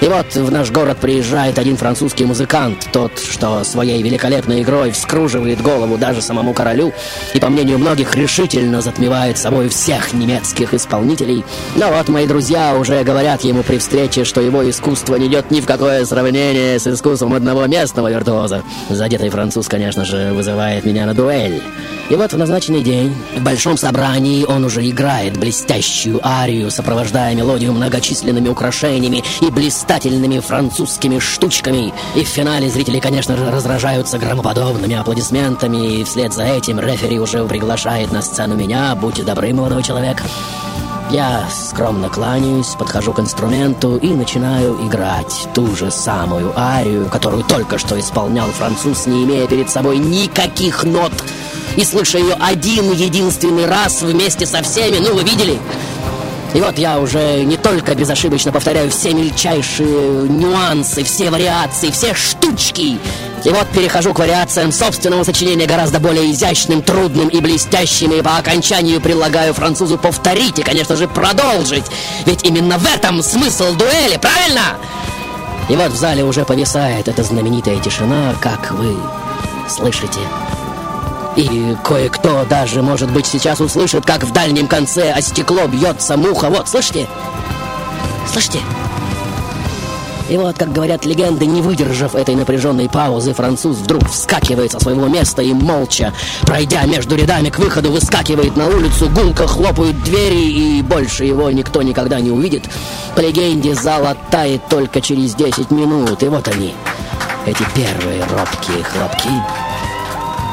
И 0.00 0.08
вот 0.08 0.34
в 0.34 0.50
наш 0.50 0.70
город 0.70 0.98
приезжает 0.98 1.58
один 1.58 1.76
французский 1.76 2.24
музыкант, 2.24 2.88
тот, 2.92 3.18
что 3.18 3.64
своей 3.64 4.02
великолепной 4.02 4.62
игрой 4.62 4.90
вскруживает 4.90 5.62
голову 5.62 5.96
даже 5.96 6.20
самому 6.20 6.45
самому 6.46 6.54
королю 6.54 6.92
и, 7.34 7.40
по 7.40 7.48
мнению 7.48 7.78
многих, 7.78 8.14
решительно 8.14 8.80
затмевает 8.80 9.38
собой 9.38 9.68
всех 9.68 10.12
немецких 10.12 10.74
исполнителей. 10.74 11.44
Но 11.74 11.90
вот 11.90 12.08
мои 12.08 12.26
друзья 12.26 12.76
уже 12.76 13.02
говорят 13.02 13.42
ему 13.42 13.62
при 13.62 13.78
встрече, 13.78 14.24
что 14.24 14.40
его 14.40 14.68
искусство 14.68 15.16
не 15.16 15.26
идет 15.26 15.50
ни 15.50 15.60
в 15.60 15.66
какое 15.66 16.04
сравнение 16.04 16.78
с 16.78 16.86
искусством 16.86 17.34
одного 17.34 17.66
местного 17.66 18.10
виртуоза. 18.10 18.62
Задетый 18.88 19.30
француз, 19.30 19.68
конечно 19.68 20.04
же, 20.04 20.32
вызывает 20.32 20.84
меня 20.84 21.06
на 21.06 21.14
дуэль. 21.14 21.62
И 22.08 22.14
вот 22.14 22.32
в 22.32 22.38
назначенный 22.38 22.82
день 22.82 23.16
в 23.36 23.42
большом 23.42 23.76
собрании 23.76 24.44
он 24.44 24.64
уже 24.64 24.88
играет 24.88 25.36
блестящую 25.36 26.20
арию, 26.22 26.70
сопровождая 26.70 27.34
мелодию 27.34 27.72
многочисленными 27.72 28.48
украшениями 28.48 29.24
и 29.40 29.50
блистательными 29.50 30.38
французскими 30.38 31.18
штучками. 31.18 31.92
И 32.14 32.22
в 32.22 32.28
финале 32.28 32.68
зрители, 32.68 33.00
конечно 33.00 33.36
же, 33.36 33.50
разражаются 33.50 34.18
громоподобными 34.18 34.94
аплодисментами, 34.94 36.00
и 36.00 36.04
вслед 36.04 36.32
за 36.36 36.44
этим 36.44 36.78
рефери 36.78 37.18
уже 37.18 37.42
приглашает 37.46 38.12
на 38.12 38.20
сцену 38.20 38.56
меня, 38.56 38.94
будьте 38.94 39.22
добры, 39.22 39.54
молодой 39.54 39.82
человек. 39.82 40.22
Я 41.10 41.48
скромно 41.50 42.10
кланяюсь, 42.10 42.74
подхожу 42.78 43.14
к 43.14 43.20
инструменту 43.20 43.96
и 43.96 44.08
начинаю 44.08 44.74
играть 44.86 45.48
ту 45.54 45.74
же 45.74 45.90
самую 45.90 46.52
арию, 46.54 47.08
которую 47.08 47.42
только 47.42 47.78
что 47.78 47.98
исполнял 47.98 48.48
француз, 48.48 49.06
не 49.06 49.24
имея 49.24 49.46
перед 49.46 49.70
собой 49.70 49.96
никаких 49.96 50.84
нот. 50.84 51.12
И 51.74 51.84
слыша 51.84 52.18
ее 52.18 52.34
один 52.38 52.92
единственный 52.92 53.64
раз 53.64 54.02
вместе 54.02 54.44
со 54.44 54.62
всеми, 54.62 54.98
ну 54.98 55.14
вы 55.14 55.22
видели? 55.22 55.58
И 56.54 56.60
вот 56.60 56.78
я 56.78 56.98
уже 56.98 57.44
не 57.44 57.56
только 57.56 57.94
безошибочно 57.94 58.52
повторяю 58.52 58.90
все 58.90 59.12
мельчайшие 59.12 60.28
нюансы, 60.28 61.04
все 61.04 61.30
вариации, 61.30 61.90
все 61.90 62.14
штучки. 62.14 62.98
И 63.44 63.50
вот 63.50 63.68
перехожу 63.68 64.14
к 64.14 64.18
вариациям 64.18 64.72
собственного 64.72 65.22
сочинения, 65.22 65.66
гораздо 65.66 66.00
более 66.00 66.30
изящным, 66.32 66.82
трудным 66.82 67.28
и 67.28 67.40
блестящим. 67.40 68.12
И 68.12 68.22
по 68.22 68.38
окончанию 68.38 69.00
предлагаю 69.00 69.54
французу 69.54 69.98
повторить 69.98 70.58
и, 70.58 70.62
конечно 70.62 70.96
же, 70.96 71.08
продолжить. 71.08 71.84
Ведь 72.24 72.44
именно 72.44 72.78
в 72.78 72.86
этом 72.86 73.22
смысл 73.22 73.74
дуэли, 73.74 74.16
правильно? 74.16 74.78
И 75.68 75.76
вот 75.76 75.92
в 75.92 75.96
зале 75.96 76.24
уже 76.24 76.44
повисает 76.44 77.08
эта 77.08 77.22
знаменитая 77.22 77.78
тишина, 77.80 78.34
как 78.40 78.70
вы 78.72 78.96
слышите. 79.68 80.20
И 81.36 81.76
кое-кто 81.84 82.44
даже, 82.48 82.82
может 82.82 83.10
быть, 83.10 83.26
сейчас 83.26 83.60
услышит, 83.60 84.06
как 84.06 84.24
в 84.24 84.32
дальнем 84.32 84.66
конце 84.66 85.12
о 85.12 85.20
стекло 85.20 85.66
бьется 85.66 86.16
муха. 86.16 86.48
Вот, 86.48 86.68
слышите? 86.68 87.06
Слышите? 88.32 88.60
И 90.28 90.36
вот, 90.36 90.58
как 90.58 90.72
говорят 90.72 91.04
легенды, 91.04 91.46
не 91.46 91.62
выдержав 91.62 92.14
этой 92.14 92.34
напряженной 92.34 92.88
паузы, 92.88 93.32
француз 93.32 93.76
вдруг 93.76 94.08
вскакивает 94.10 94.72
со 94.72 94.80
своего 94.80 95.06
места 95.06 95.42
и 95.42 95.52
молча, 95.52 96.12
пройдя 96.42 96.84
между 96.84 97.14
рядами 97.14 97.50
к 97.50 97.58
выходу, 97.58 97.92
выскакивает 97.92 98.56
на 98.56 98.66
улицу, 98.66 99.08
гулко 99.08 99.46
хлопают 99.46 100.02
двери, 100.02 100.78
и 100.78 100.82
больше 100.82 101.24
его 101.26 101.50
никто 101.50 101.82
никогда 101.82 102.18
не 102.18 102.30
увидит. 102.30 102.64
По 103.14 103.20
легенде, 103.20 103.74
зал 103.74 104.06
оттает 104.06 104.66
только 104.68 105.00
через 105.00 105.34
10 105.34 105.70
минут, 105.70 106.20
и 106.22 106.28
вот 106.28 106.48
они, 106.48 106.74
эти 107.46 107.64
первые 107.74 108.24
робкие 108.24 108.82
хлопки. 108.82 109.65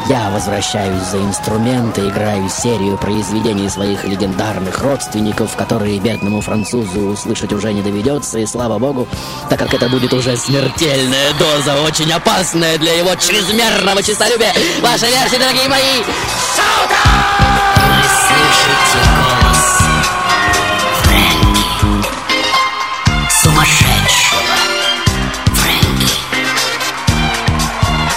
Я 0.10 0.30
возвращаюсь 0.32 1.02
за 1.04 1.18
инструменты, 1.18 2.10
играю 2.10 2.50
серию 2.50 2.98
произведений 2.98 3.70
своих 3.70 4.04
легендарных 4.04 4.82
родственников, 4.82 5.56
которые 5.56 6.00
бедному 6.00 6.42
французу 6.42 7.12
услышать 7.12 7.54
уже 7.54 7.72
не 7.72 7.82
доведется, 7.82 8.40
и 8.40 8.46
слава 8.46 8.80
богу, 8.80 9.08
так 9.50 9.60
как 9.60 9.74
это 9.74 9.88
будет 9.88 10.14
уже 10.14 10.36
смертельная 10.36 11.34
доза, 11.40 11.82
очень 11.82 12.12
опасная 12.12 12.78
для 12.78 12.94
его 12.94 13.16
чрезмерного 13.16 14.04
честолюбия. 14.04 14.54
Ваша 14.82 15.06
версия, 15.06 15.40
дорогие 15.40 15.70
мои, 15.70 16.04
шаута! 16.54 17.00
Вы 17.78 18.04
слышите 18.04 19.10
голос 19.10 19.43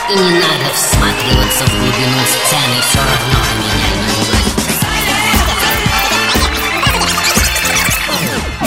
И 0.08 0.14
не 0.14 0.34
надо 0.34 0.72
всматриваться 0.72 1.64
в 1.64 1.70
глубину 1.80 2.20
сцены, 2.26 2.80
все 2.80 2.98
равно 2.98 3.38
меня 3.58 3.88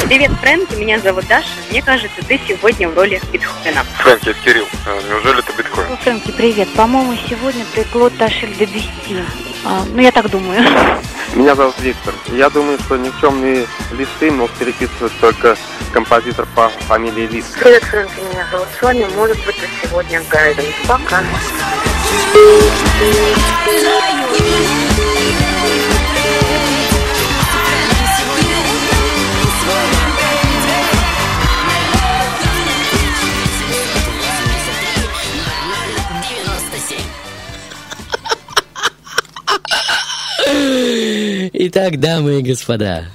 не. 0.01 0.07
Привет, 0.07 0.31
Фрэнки, 0.41 0.75
меня 0.75 0.99
зовут 0.99 1.27
Даша. 1.27 1.47
Мне 1.69 1.81
кажется, 1.81 2.21
ты 2.27 2.39
сегодня 2.45 2.89
в 2.89 2.95
роли 2.95 3.21
Бетховена. 3.31 3.83
Фрэнки, 3.99 4.29
это 4.29 4.39
Кирилл. 4.41 4.67
А, 4.85 4.99
Неужели 5.07 5.39
это 5.39 5.53
биткоин? 5.53 5.87
Ну, 5.89 5.97
Фрэнки, 5.97 6.31
привет. 6.31 6.67
По-моему, 6.73 7.15
сегодня 7.29 7.63
ты 7.73 7.85
Клод 7.85 8.17
Ташель 8.17 8.53
де 8.57 8.65
Бюсти. 8.65 9.23
А, 9.63 9.85
ну, 9.93 10.01
я 10.01 10.11
так 10.11 10.29
думаю. 10.29 10.61
Меня 11.35 11.55
зовут 11.55 11.79
Виктор. 11.79 12.13
Я 12.27 12.49
думаю, 12.49 12.79
что 12.79 12.97
никчемные 12.97 13.67
листы 13.91 14.31
мог 14.31 14.51
переписывать 14.51 15.13
только 15.21 15.55
композитор 15.93 16.47
по 16.55 16.69
фамилии 16.69 17.27
Лист. 17.27 17.57
Привет, 17.59 17.83
Фрэнки, 17.83 18.19
меня 18.31 18.47
зовут 18.51 18.67
Соня. 18.79 19.07
Может 19.15 19.37
быть, 19.45 19.55
ты 19.55 19.67
сегодня 19.87 20.21
Гайден. 20.29 20.65
Пока. 20.87 21.23
Итак, 41.51 41.99
дамы 41.99 42.39
и 42.39 42.43
господа, 42.43 43.05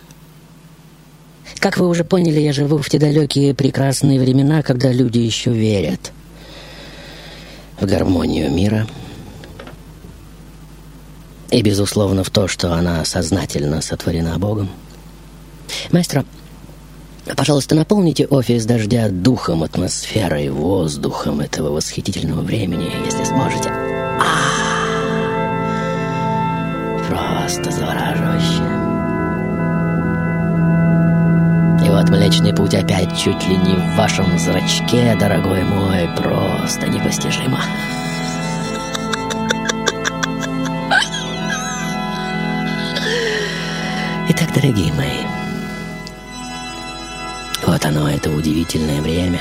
как 1.61 1.77
вы 1.79 1.87
уже 1.89 2.03
поняли, 2.03 2.41
я 2.41 2.53
живу 2.53 2.79
в 2.79 2.89
те 2.89 2.99
далекие 2.99 3.55
прекрасные 3.55 4.19
времена, 4.19 4.63
когда 4.63 4.91
люди 4.91 5.19
еще 5.19 5.53
верят 5.53 6.11
в 7.79 7.87
гармонию 7.87 8.51
мира 8.51 8.89
и, 11.53 11.63
безусловно, 11.63 12.25
в 12.25 12.31
то, 12.31 12.49
что 12.49 12.73
она 12.73 13.05
сознательно 13.05 13.81
сотворена 13.81 14.37
Богом. 14.39 14.69
Маэстро, 15.93 16.25
пожалуйста, 17.37 17.77
наполните 17.77 18.27
офис 18.27 18.67
дождя 18.67 19.11
духом, 19.11 19.63
атмосферой, 19.63 20.49
воздухом 20.49 21.39
этого 21.39 21.71
восхитительного 21.71 22.41
времени, 22.41 22.91
если 23.07 23.23
сможете. 23.23 23.69
А, 23.69 24.54
Просто 27.15 27.71
завораживающе. 27.71 28.65
И 31.87 31.89
вот 31.89 32.09
Млечный 32.11 32.53
Путь 32.53 32.75
опять 32.75 33.17
чуть 33.17 33.47
ли 33.47 33.57
не 33.57 33.77
в 33.77 33.97
вашем 33.97 34.37
зрачке, 34.37 35.15
дорогой 35.15 35.63
мой, 35.63 36.09
просто 36.17 36.89
непостижимо. 36.89 37.61
Итак, 44.31 44.53
дорогие 44.53 44.93
мои, 44.95 45.21
вот 47.65 47.85
оно, 47.85 48.09
это 48.11 48.29
удивительное 48.31 49.01
время. 49.01 49.39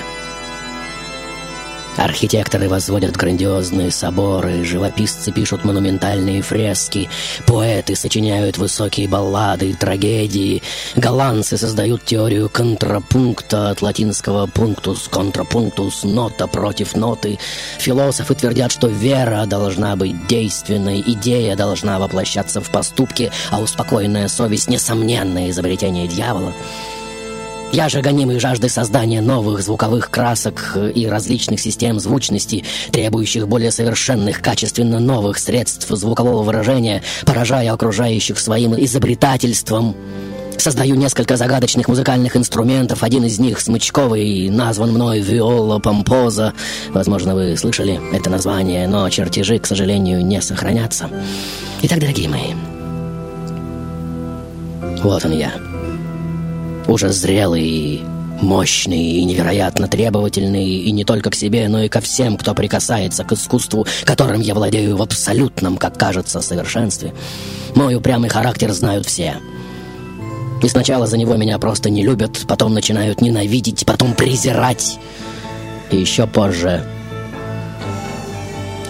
Архитекторы 1.97 2.67
возводят 2.67 3.15
грандиозные 3.15 3.91
соборы, 3.91 4.63
живописцы 4.63 5.31
пишут 5.31 5.63
монументальные 5.63 6.41
фрески, 6.41 7.07
поэты 7.45 7.95
сочиняют 7.95 8.57
высокие 8.57 9.07
баллады 9.07 9.69
и 9.69 9.73
трагедии, 9.73 10.63
голландцы 10.95 11.57
создают 11.57 12.03
теорию 12.03 12.49
контрапункта 12.49 13.69
от 13.69 13.81
латинского 13.83 14.47
«punctus 14.47 15.07
контрапунктус»— 15.09 16.01
нота 16.03 16.47
против 16.47 16.95
ноты, 16.95 17.37
философы 17.77 18.33
твердят, 18.33 18.71
что 18.71 18.87
вера 18.87 19.45
должна 19.45 19.95
быть 19.95 20.27
действенной, 20.27 21.01
идея 21.05 21.55
должна 21.55 21.99
воплощаться 21.99 22.59
в 22.59 22.71
поступке, 22.71 23.31
а 23.51 23.61
успокоенная 23.61 24.29
совесть— 24.29 24.67
несомненное 24.69 25.51
изобретение 25.51 26.07
дьявола. 26.07 26.53
Я 27.73 27.89
же 27.89 28.01
гонимый 28.01 28.39
жаждой 28.39 28.69
создания 28.69 29.19
новых 29.19 29.63
звуковых 29.63 30.11
красок 30.11 30.77
и 30.93 31.07
различных 31.07 31.59
систем 31.59 31.99
звучности, 31.99 32.63
требующих 32.91 33.47
более 33.47 33.71
совершенных, 33.71 34.43
качественно 34.43 34.99
новых 34.99 35.39
средств 35.39 35.87
звукового 35.89 36.43
выражения, 36.43 37.01
поражая 37.25 37.73
окружающих 37.73 38.37
своим 38.37 38.75
изобретательством. 38.79 39.95
Создаю 40.55 40.93
несколько 40.93 41.35
загадочных 41.35 41.87
музыкальных 41.87 42.37
инструментов. 42.37 43.01
Один 43.01 43.25
из 43.25 43.39
них, 43.39 43.59
смычковый, 43.59 44.51
назван 44.51 44.91
мной 44.91 45.21
виола 45.21 45.79
помпоза. 45.79 46.53
Возможно, 46.89 47.33
вы 47.33 47.57
слышали 47.57 47.99
это 48.15 48.29
название, 48.29 48.87
но 48.87 49.09
чертежи, 49.09 49.57
к 49.57 49.65
сожалению, 49.65 50.23
не 50.23 50.39
сохранятся. 50.43 51.09
Итак, 51.81 51.99
дорогие 51.99 52.29
мои, 52.29 52.53
вот 55.01 55.25
он 55.25 55.31
я 55.31 55.72
уже 56.87 57.09
зрелый 57.09 58.01
Мощный 58.43 59.01
и 59.01 59.23
невероятно 59.23 59.87
требовательный 59.87 60.65
и 60.65 60.91
не 60.91 61.05
только 61.05 61.29
к 61.29 61.35
себе, 61.35 61.69
но 61.69 61.81
и 61.81 61.87
ко 61.87 62.01
всем, 62.01 62.35
кто 62.35 62.53
прикасается 62.53 63.23
к 63.23 63.31
искусству, 63.31 63.87
которым 64.03 64.41
я 64.41 64.53
владею 64.53 64.97
в 64.97 65.01
абсолютном, 65.01 65.77
как 65.77 65.97
кажется, 65.97 66.41
совершенстве. 66.41 67.13
Мой 67.73 67.95
упрямый 67.95 68.29
характер 68.29 68.73
знают 68.73 69.05
все. 69.05 69.35
И 70.61 70.67
сначала 70.67 71.07
за 71.07 71.17
него 71.17 71.37
меня 71.37 71.57
просто 71.57 71.89
не 71.89 72.03
любят, 72.03 72.41
потом 72.45 72.73
начинают 72.73 73.21
ненавидеть, 73.21 73.85
потом 73.85 74.13
презирать. 74.13 74.99
И 75.89 75.97
еще 75.97 76.27
позже 76.27 76.83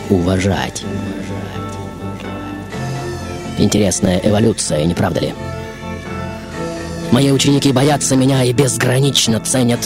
уважать. 0.10 0.84
Интересная 3.60 4.20
эволюция, 4.24 4.84
не 4.86 4.96
правда 4.96 5.20
ли? 5.20 5.34
Мои 7.12 7.32
ученики 7.32 7.72
боятся 7.72 8.16
меня 8.16 8.44
и 8.44 8.54
безгранично 8.54 9.40
ценят. 9.40 9.80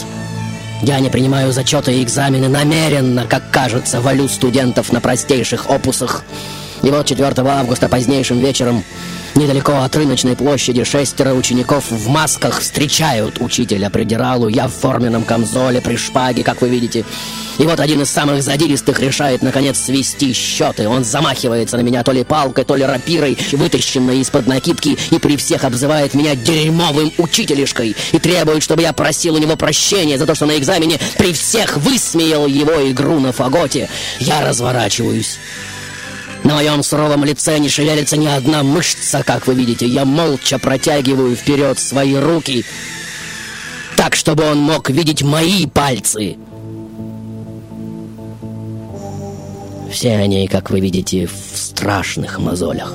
Я 0.81 0.99
не 0.99 1.09
принимаю 1.09 1.51
зачеты 1.51 1.93
и 1.93 2.03
экзамены 2.03 2.49
намеренно, 2.49 3.25
как 3.25 3.51
кажется, 3.51 3.99
валю 3.99 4.27
студентов 4.27 4.91
на 4.91 5.01
простейших 5.01 5.67
опусах. 5.69 6.23
И 6.83 6.89
вот 6.91 7.05
4 7.07 7.33
августа 7.37 7.89
позднейшим 7.89 8.39
вечером 8.39 8.83
Недалеко 9.35 9.73
от 9.83 9.95
рыночной 9.95 10.35
площади 10.35 10.83
шестеро 10.83 11.33
учеников 11.33 11.91
в 11.91 12.07
масках 12.07 12.59
встречают 12.59 13.39
учителя 13.39 13.89
придиралу. 13.89 14.47
Я 14.47 14.67
в 14.67 14.73
форменном 14.73 15.23
камзоле, 15.23 15.81
при 15.81 15.95
шпаге, 15.95 16.43
как 16.43 16.61
вы 16.61 16.69
видите. 16.69 17.05
И 17.57 17.63
вот 17.63 17.79
один 17.79 18.01
из 18.01 18.09
самых 18.09 18.43
задиристых 18.43 18.99
решает, 18.99 19.41
наконец, 19.41 19.79
свести 19.79 20.33
счеты. 20.33 20.87
Он 20.87 21.03
замахивается 21.03 21.77
на 21.77 21.81
меня 21.81 22.03
то 22.03 22.11
ли 22.11 22.23
палкой, 22.23 22.65
то 22.65 22.75
ли 22.75 22.83
рапирой, 22.83 23.37
вытащенной 23.51 24.19
из-под 24.19 24.47
накидки, 24.47 24.97
и 25.11 25.19
при 25.19 25.37
всех 25.37 25.63
обзывает 25.63 26.13
меня 26.13 26.35
дерьмовым 26.35 27.11
учителишкой 27.17 27.95
и 28.11 28.19
требует, 28.19 28.63
чтобы 28.63 28.83
я 28.83 28.93
просил 28.93 29.35
у 29.35 29.39
него 29.39 29.55
прощения 29.55 30.17
за 30.17 30.25
то, 30.25 30.35
что 30.35 30.45
на 30.45 30.57
экзамене 30.57 30.99
при 31.17 31.33
всех 31.33 31.77
высмеял 31.77 32.45
его 32.45 32.89
игру 32.91 33.19
на 33.19 33.31
фаготе. 33.31 33.89
Я 34.19 34.47
разворачиваюсь. 34.47 35.39
На 36.43 36.55
моем 36.55 36.83
суровом 36.83 37.25
лице 37.25 37.59
не 37.59 37.69
шевелится 37.69 38.17
ни 38.17 38.27
одна 38.27 38.63
мышца, 38.63 39.23
как 39.25 39.47
вы 39.47 39.53
видите. 39.53 39.85
Я 39.85 40.05
молча 40.05 40.59
протягиваю 40.59 41.35
вперед 41.35 41.79
свои 41.79 42.15
руки, 42.15 42.65
так, 43.95 44.15
чтобы 44.15 44.43
он 44.49 44.59
мог 44.59 44.89
видеть 44.89 45.23
мои 45.23 45.65
пальцы. 45.65 46.37
Все 49.91 50.17
они, 50.17 50.47
как 50.47 50.69
вы 50.69 50.79
видите, 50.79 51.27
в 51.27 51.57
страшных 51.57 52.39
мозолях. 52.39 52.93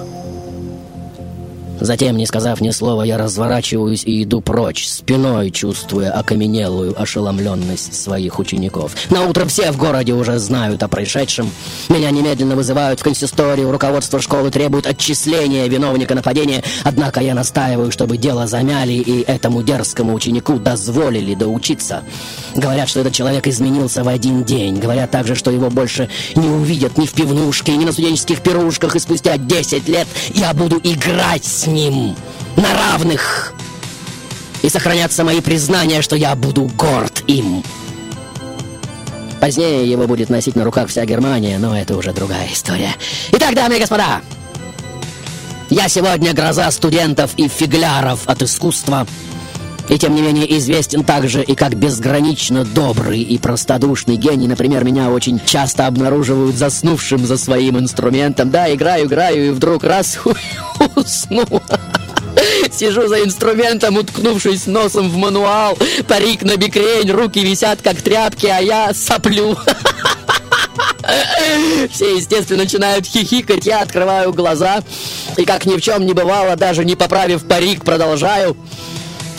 Затем, 1.82 2.16
не 2.16 2.26
сказав 2.26 2.60
ни 2.60 2.70
слова, 2.70 3.02
я 3.02 3.18
разворачиваюсь 3.18 4.04
и 4.04 4.22
иду 4.22 4.40
прочь, 4.40 4.86
спиной 4.86 5.50
чувствуя 5.50 6.12
окаменелую 6.12 6.94
ошеломленность 7.00 8.00
своих 8.00 8.38
учеников. 8.38 8.94
На 9.10 9.24
утро 9.24 9.44
все 9.46 9.72
в 9.72 9.78
городе 9.78 10.12
уже 10.12 10.38
знают 10.38 10.84
о 10.84 10.88
происшедшем. 10.88 11.50
Меня 11.88 12.12
немедленно 12.12 12.54
вызывают 12.54 13.00
в 13.00 13.02
консисторию, 13.02 13.72
руководство 13.72 14.20
школы 14.20 14.52
требует 14.52 14.86
отчисления 14.86 15.66
виновника 15.66 16.14
нападения, 16.14 16.62
однако 16.84 17.20
я 17.20 17.34
настаиваю, 17.34 17.90
чтобы 17.90 18.16
дело 18.16 18.46
замяли 18.46 18.92
и 18.92 19.22
этому 19.22 19.64
дерзкому 19.64 20.14
ученику 20.14 20.60
дозволили 20.60 21.34
доучиться. 21.34 22.04
Говорят, 22.54 22.88
что 22.88 23.00
этот 23.00 23.12
человек 23.12 23.48
изменился 23.48 24.04
в 24.04 24.08
один 24.08 24.44
день. 24.44 24.78
Говорят 24.78 25.10
также, 25.10 25.34
что 25.34 25.50
его 25.50 25.68
больше 25.68 26.08
не 26.36 26.48
увидят 26.48 26.96
ни 26.96 27.06
в 27.06 27.12
пивнушке, 27.12 27.76
ни 27.76 27.84
на 27.84 27.90
студенческих 27.90 28.40
пирушках, 28.40 28.94
и 28.94 29.00
спустя 29.00 29.36
10 29.36 29.88
лет 29.88 30.06
я 30.34 30.54
буду 30.54 30.80
играть 30.84 31.44
с 31.44 31.71
ним 31.72 32.16
на 32.56 32.72
равных. 32.74 33.52
И 34.62 34.68
сохранятся 34.68 35.24
мои 35.24 35.40
признания, 35.40 36.02
что 36.02 36.14
я 36.14 36.36
буду 36.36 36.70
горд 36.76 37.24
им. 37.26 37.64
Позднее 39.40 39.90
его 39.90 40.06
будет 40.06 40.30
носить 40.30 40.54
на 40.54 40.62
руках 40.62 40.88
вся 40.88 41.04
Германия, 41.04 41.58
но 41.58 41.76
это 41.76 41.96
уже 41.96 42.12
другая 42.12 42.48
история. 42.52 42.94
Итак, 43.32 43.56
дамы 43.56 43.76
и 43.76 43.80
господа, 43.80 44.20
я 45.68 45.88
сегодня 45.88 46.32
гроза 46.32 46.70
студентов 46.70 47.32
и 47.36 47.48
фигляров 47.48 48.20
от 48.26 48.42
искусства, 48.42 49.04
и 49.92 49.98
тем 49.98 50.14
не 50.14 50.22
менее 50.22 50.56
известен 50.56 51.04
также 51.04 51.42
и 51.42 51.54
как 51.54 51.74
безгранично 51.74 52.64
добрый 52.64 53.20
и 53.20 53.36
простодушный 53.36 54.16
гений. 54.16 54.48
Например, 54.48 54.84
меня 54.84 55.10
очень 55.10 55.38
часто 55.44 55.86
обнаруживают 55.86 56.56
заснувшим 56.56 57.26
за 57.26 57.36
своим 57.36 57.78
инструментом. 57.78 58.50
Да, 58.50 58.72
играю, 58.72 59.04
играю, 59.04 59.48
и 59.48 59.50
вдруг 59.50 59.84
раз 59.84 60.18
усну. 60.96 61.44
Сижу 62.72 63.06
за 63.06 63.22
инструментом, 63.22 63.98
уткнувшись 63.98 64.66
носом 64.66 65.10
в 65.10 65.16
мануал, 65.16 65.76
парик 66.08 66.42
на 66.42 66.56
бикрень, 66.56 67.10
руки 67.10 67.40
висят 67.40 67.82
как 67.82 68.00
тряпки, 68.00 68.46
а 68.46 68.60
я 68.60 68.94
соплю. 68.94 69.58
Все, 71.92 72.16
естественно, 72.16 72.62
начинают 72.62 73.04
хихикать, 73.04 73.66
я 73.66 73.82
открываю 73.82 74.32
глаза 74.32 74.82
и, 75.36 75.44
как 75.44 75.66
ни 75.66 75.76
в 75.76 75.82
чем 75.82 76.06
не 76.06 76.14
бывало, 76.14 76.56
даже 76.56 76.82
не 76.86 76.96
поправив 76.96 77.46
парик, 77.46 77.84
продолжаю. 77.84 78.56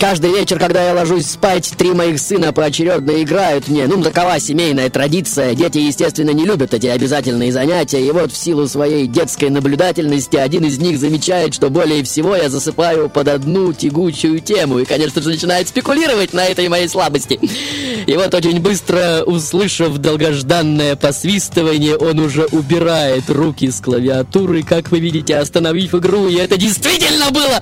Каждый 0.03 0.33
вечер, 0.33 0.59
когда 0.59 0.85
я 0.85 0.93
ложусь 0.93 1.27
спать, 1.27 1.71
три 1.77 1.93
моих 1.93 2.19
сына 2.19 2.51
поочередно 2.51 3.23
играют 3.23 3.69
мне. 3.69 3.87
Ну, 3.87 4.03
такова 4.03 4.37
семейная 4.37 4.89
традиция. 4.89 5.55
Дети, 5.55 5.77
естественно, 5.77 6.31
не 6.31 6.43
любят 6.43 6.73
эти 6.73 6.87
обязательные 6.87 7.53
занятия. 7.53 8.05
И 8.05 8.11
вот 8.11 8.33
в 8.33 8.35
силу 8.35 8.67
своей 8.67 9.07
детской 9.07 9.49
наблюдательности 9.49 10.35
один 10.35 10.65
из 10.65 10.77
них 10.77 10.99
замечает, 10.99 11.53
что 11.53 11.69
более 11.69 12.03
всего 12.03 12.35
я 12.35 12.49
засыпаю 12.49 13.07
под 13.07 13.29
одну 13.29 13.71
тягучую 13.71 14.41
тему. 14.41 14.79
И, 14.79 14.85
конечно 14.85 15.21
же, 15.21 15.29
начинает 15.29 15.69
спекулировать 15.69 16.33
на 16.33 16.43
этой 16.47 16.67
моей 16.67 16.89
слабости. 16.89 17.39
И 18.05 18.13
вот 18.17 18.33
очень 18.33 18.59
быстро, 18.59 19.23
услышав 19.25 19.99
долгожданное 19.99 20.97
посвистывание, 20.97 21.95
он 21.95 22.19
уже 22.19 22.43
убирает 22.51 23.29
руки 23.29 23.71
с 23.71 23.79
клавиатуры, 23.79 24.63
как 24.63 24.91
вы 24.91 24.99
видите, 24.99 25.37
остановив 25.37 25.95
игру. 25.95 26.27
И 26.27 26.35
это 26.35 26.57
действительно 26.57 27.31
было 27.31 27.61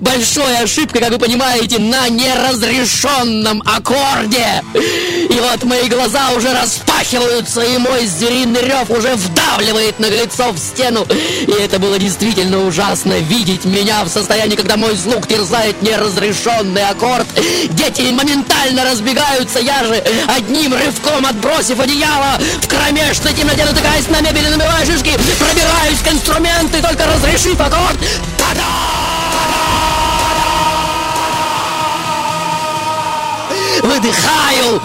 большой 0.00 0.56
ошибкой, 0.56 1.02
как 1.02 1.10
вы 1.10 1.18
понимаете, 1.18 1.81
на 1.90 2.08
неразрешенном 2.08 3.62
аккорде. 3.66 4.62
И 4.74 5.40
вот 5.40 5.64
мои 5.64 5.88
глаза 5.88 6.30
уже 6.36 6.52
распахиваются, 6.52 7.62
и 7.62 7.78
мой 7.78 8.06
звериный 8.06 8.62
рев 8.62 8.90
уже 8.90 9.14
вдавливает 9.16 9.98
наглецов 9.98 10.56
в 10.56 10.58
стену. 10.58 11.06
И 11.10 11.50
это 11.50 11.78
было 11.78 11.98
действительно 11.98 12.64
ужасно 12.66 13.18
видеть 13.18 13.64
меня 13.64 14.04
в 14.04 14.08
состоянии, 14.08 14.56
когда 14.56 14.76
мой 14.76 14.94
звук 14.94 15.26
терзает 15.26 15.80
неразрешенный 15.82 16.84
аккорд. 16.84 17.26
Дети 17.70 18.02
моментально 18.12 18.84
разбегаются, 18.84 19.58
я 19.58 19.84
же 19.84 20.02
одним 20.28 20.74
рывком 20.74 21.26
отбросив 21.26 21.80
одеяло 21.80 22.38
в 22.60 22.68
кромешной 22.68 23.34
темноте, 23.34 23.64
натыкаясь 23.64 24.08
на 24.08 24.20
мебель 24.20 24.46
и 24.46 24.50
набивая 24.50 24.84
шишки, 24.86 25.12
пробираюсь 25.38 25.98
к 26.04 26.12
инструменту 26.12 26.82
только 26.82 27.06
разрешив 27.06 27.60
аккорд, 27.60 27.98
выдыхаю 33.82 34.80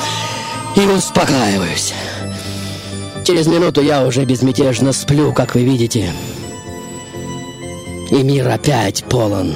и 0.76 0.82
успокаиваюсь. 0.82 1.94
Через 3.24 3.48
минуту 3.48 3.82
я 3.82 4.06
уже 4.06 4.26
безмятежно 4.26 4.94
сплю, 4.94 5.34
как 5.34 5.56
вы 5.56 5.64
видите. 5.64 6.12
И 8.10 8.24
мир 8.24 8.48
опять 8.48 9.04
полон 9.06 9.54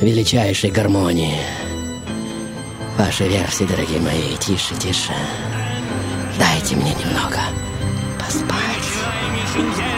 величайшей 0.00 0.70
гармонии. 0.70 1.38
Ваши 2.98 3.28
версии, 3.28 3.64
дорогие 3.64 4.00
мои, 4.00 4.36
тише, 4.38 4.74
тише. 4.74 5.12
Дайте 6.38 6.76
мне 6.76 6.94
немного 6.94 7.38
поспать. 8.18 9.89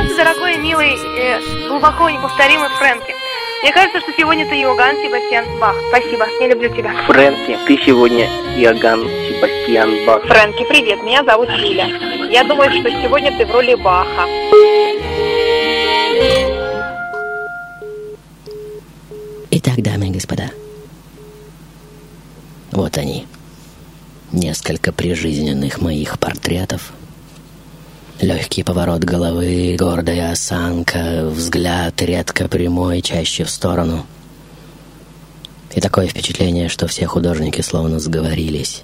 Здравствуй, 0.00 0.24
дорогой, 0.24 0.56
милый, 0.56 0.94
э, 1.18 1.68
глубоко 1.68 2.08
неповторимый 2.08 2.70
Фрэнки. 2.70 3.14
Мне 3.62 3.70
кажется, 3.70 4.00
что 4.00 4.12
сегодня 4.16 4.48
ты 4.48 4.58
Иоганн 4.62 4.96
Себастьян 4.96 5.44
Бах. 5.58 5.76
Спасибо, 5.90 6.26
я 6.40 6.48
люблю 6.48 6.74
тебя. 6.74 6.90
Фрэнки, 7.06 7.58
ты 7.66 7.78
сегодня 7.84 8.24
Иоганн 8.56 9.02
Себастьян 9.02 10.06
Бах. 10.06 10.22
Фрэнки, 10.24 10.64
привет, 10.64 11.02
меня 11.02 11.22
зовут 11.22 11.50
Лиля. 11.50 11.86
Я 12.30 12.44
думаю, 12.44 12.70
что 12.70 12.90
сегодня 12.90 13.36
ты 13.36 13.44
в 13.44 13.50
роли 13.50 13.74
Баха. 13.74 14.26
Итак, 19.50 19.82
дамы 19.82 20.08
и 20.08 20.12
господа, 20.12 20.50
вот 22.72 22.96
они, 22.96 23.26
несколько 24.32 24.92
прижизненных 24.92 25.82
моих 25.82 26.18
портретов. 26.18 26.92
Легкий 28.20 28.62
поворот 28.62 29.02
головы, 29.02 29.76
гордая 29.78 30.32
осанка, 30.32 31.26
взгляд 31.30 32.02
редко 32.02 32.48
прямой, 32.48 33.00
чаще 33.00 33.44
в 33.44 33.50
сторону. 33.50 34.04
И 35.74 35.80
такое 35.80 36.06
впечатление, 36.06 36.68
что 36.68 36.86
все 36.86 37.06
художники 37.06 37.62
словно 37.62 37.98
сговорились. 37.98 38.82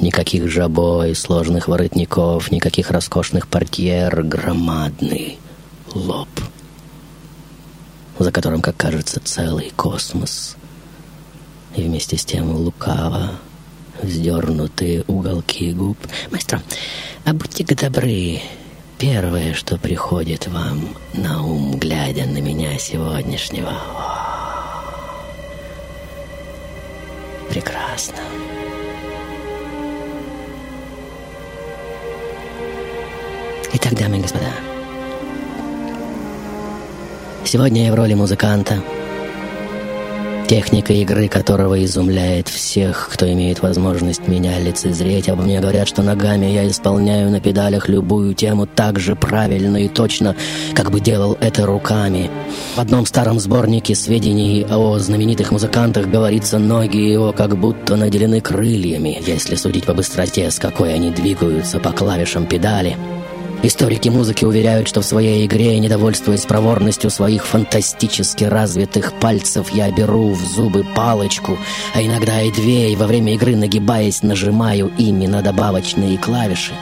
Никаких 0.00 0.48
жабо 0.48 1.04
и 1.04 1.14
сложных 1.14 1.66
воротников, 1.66 2.52
никаких 2.52 2.92
роскошных 2.92 3.48
портьер, 3.48 4.22
громадный 4.22 5.40
лоб, 5.92 6.28
за 8.20 8.30
которым, 8.30 8.62
как 8.62 8.76
кажется, 8.76 9.18
целый 9.18 9.72
космос. 9.74 10.54
И 11.74 11.82
вместе 11.82 12.16
с 12.16 12.24
тем 12.24 12.54
лукаво 12.54 13.32
вздернутые 14.02 15.04
уголки 15.06 15.72
губ. 15.72 15.98
Маэстро, 16.30 16.62
а 17.24 17.32
будьте-ка 17.32 17.74
добры, 17.74 18.40
первое, 18.98 19.54
что 19.54 19.78
приходит 19.78 20.46
вам 20.48 20.96
на 21.14 21.42
ум, 21.42 21.78
глядя 21.78 22.26
на 22.26 22.38
меня 22.38 22.78
сегодняшнего. 22.78 23.74
Прекрасно. 27.48 28.18
Итак, 33.72 33.94
дамы 33.94 34.18
и 34.18 34.20
господа, 34.20 34.52
сегодня 37.44 37.86
я 37.86 37.92
в 37.92 37.94
роли 37.94 38.14
музыканта, 38.14 38.82
техника 40.50 40.92
игры 40.92 41.28
которого 41.28 41.80
изумляет 41.84 42.48
всех, 42.48 43.08
кто 43.12 43.32
имеет 43.32 43.62
возможность 43.62 44.26
меня 44.26 44.58
лицезреть. 44.58 45.28
Обо 45.28 45.42
мне 45.42 45.60
говорят, 45.60 45.86
что 45.86 46.02
ногами 46.02 46.46
я 46.46 46.66
исполняю 46.66 47.30
на 47.30 47.38
педалях 47.38 47.88
любую 47.88 48.34
тему 48.34 48.66
так 48.66 48.98
же 48.98 49.14
правильно 49.14 49.76
и 49.76 49.86
точно, 49.86 50.34
как 50.74 50.90
бы 50.90 50.98
делал 50.98 51.38
это 51.40 51.66
руками. 51.66 52.28
В 52.74 52.80
одном 52.80 53.06
старом 53.06 53.38
сборнике 53.38 53.94
сведений 53.94 54.66
о 54.68 54.98
знаменитых 54.98 55.52
музыкантах 55.52 56.08
говорится, 56.08 56.58
ноги 56.58 56.98
его 56.98 57.30
как 57.30 57.56
будто 57.56 57.94
наделены 57.94 58.40
крыльями, 58.40 59.22
если 59.24 59.54
судить 59.54 59.84
по 59.84 59.94
быстроте, 59.94 60.50
с 60.50 60.58
какой 60.58 60.92
они 60.92 61.12
двигаются 61.12 61.78
по 61.78 61.92
клавишам 61.92 62.46
педали. 62.46 62.96
Историки 63.62 64.08
музыки 64.08 64.46
уверяют, 64.46 64.88
что 64.88 65.02
в 65.02 65.04
своей 65.04 65.44
игре, 65.44 65.78
недовольствуясь 65.78 66.46
проворностью 66.46 67.10
своих 67.10 67.46
фантастически 67.46 68.44
развитых 68.44 69.12
пальцев, 69.12 69.70
я 69.74 69.90
беру 69.90 70.32
в 70.32 70.40
зубы 70.40 70.82
палочку, 70.94 71.58
а 71.94 72.00
иногда 72.00 72.40
и 72.40 72.50
две, 72.50 72.90
и 72.90 72.96
во 72.96 73.06
время 73.06 73.34
игры, 73.34 73.54
нагибаясь, 73.56 74.22
нажимаю 74.22 74.90
ими 74.96 75.26
на 75.26 75.42
добавочные 75.42 76.16
клавиши. 76.16 76.72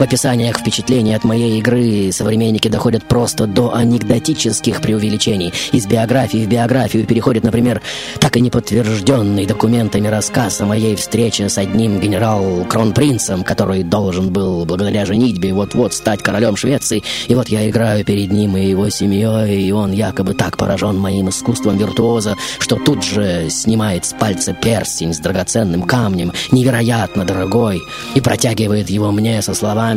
В 0.00 0.02
описаниях 0.02 0.58
впечатлений 0.58 1.12
от 1.12 1.24
моей 1.24 1.58
игры 1.58 2.10
современники 2.10 2.68
доходят 2.68 3.04
просто 3.04 3.46
до 3.46 3.74
анекдотических 3.74 4.80
преувеличений. 4.80 5.52
Из 5.72 5.86
биографии 5.86 6.46
в 6.46 6.48
биографию 6.48 7.04
переходит, 7.04 7.44
например, 7.44 7.82
так 8.18 8.34
и 8.34 8.40
не 8.40 8.48
подтвержденный 8.48 9.44
документами 9.44 10.08
рассказ 10.08 10.58
о 10.62 10.64
моей 10.64 10.96
встрече 10.96 11.50
с 11.50 11.58
одним 11.58 12.00
генерал-кронпринцем, 12.00 13.44
который 13.44 13.82
должен 13.82 14.32
был, 14.32 14.64
благодаря 14.64 15.04
женитьбе, 15.04 15.52
вот-вот 15.52 15.92
стать 15.92 16.22
королем 16.22 16.56
Швеции. 16.56 17.02
И 17.28 17.34
вот 17.34 17.50
я 17.50 17.68
играю 17.68 18.02
перед 18.02 18.32
ним 18.32 18.56
и 18.56 18.70
его 18.70 18.88
семьей, 18.88 19.60
и 19.60 19.70
он 19.70 19.92
якобы 19.92 20.32
так 20.32 20.56
поражен 20.56 20.96
моим 20.96 21.28
искусством 21.28 21.76
виртуоза, 21.76 22.38
что 22.58 22.76
тут 22.76 23.04
же 23.04 23.50
снимает 23.50 24.06
с 24.06 24.14
пальца 24.14 24.54
перстень 24.54 25.12
с 25.12 25.18
драгоценным 25.18 25.82
камнем, 25.82 26.32
невероятно 26.52 27.26
дорогой, 27.26 27.82
и 28.14 28.22
протягивает 28.22 28.88
его 28.88 29.12
мне 29.12 29.42
со 29.42 29.52
словами 29.52 29.89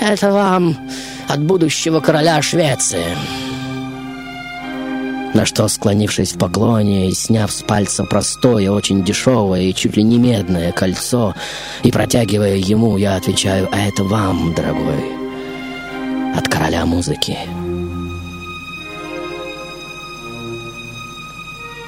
«Это 0.00 0.32
вам 0.32 0.76
от 1.28 1.42
будущего 1.42 2.00
короля 2.00 2.40
Швеции». 2.42 3.16
На 5.34 5.44
что, 5.44 5.68
склонившись 5.68 6.32
в 6.32 6.38
поклоне 6.38 7.10
и 7.10 7.14
сняв 7.14 7.52
с 7.52 7.62
пальца 7.62 8.04
простое, 8.04 8.70
очень 8.70 9.04
дешевое 9.04 9.62
и 9.62 9.74
чуть 9.74 9.96
ли 9.96 10.02
не 10.02 10.18
медное 10.18 10.72
кольцо, 10.72 11.34
и 11.82 11.92
протягивая 11.92 12.56
ему, 12.56 12.96
я 12.96 13.16
отвечаю 13.16 13.68
«А 13.70 13.78
это 13.78 14.04
вам, 14.04 14.54
дорогой, 14.54 15.04
от 16.34 16.48
короля 16.48 16.86
музыки». 16.86 17.38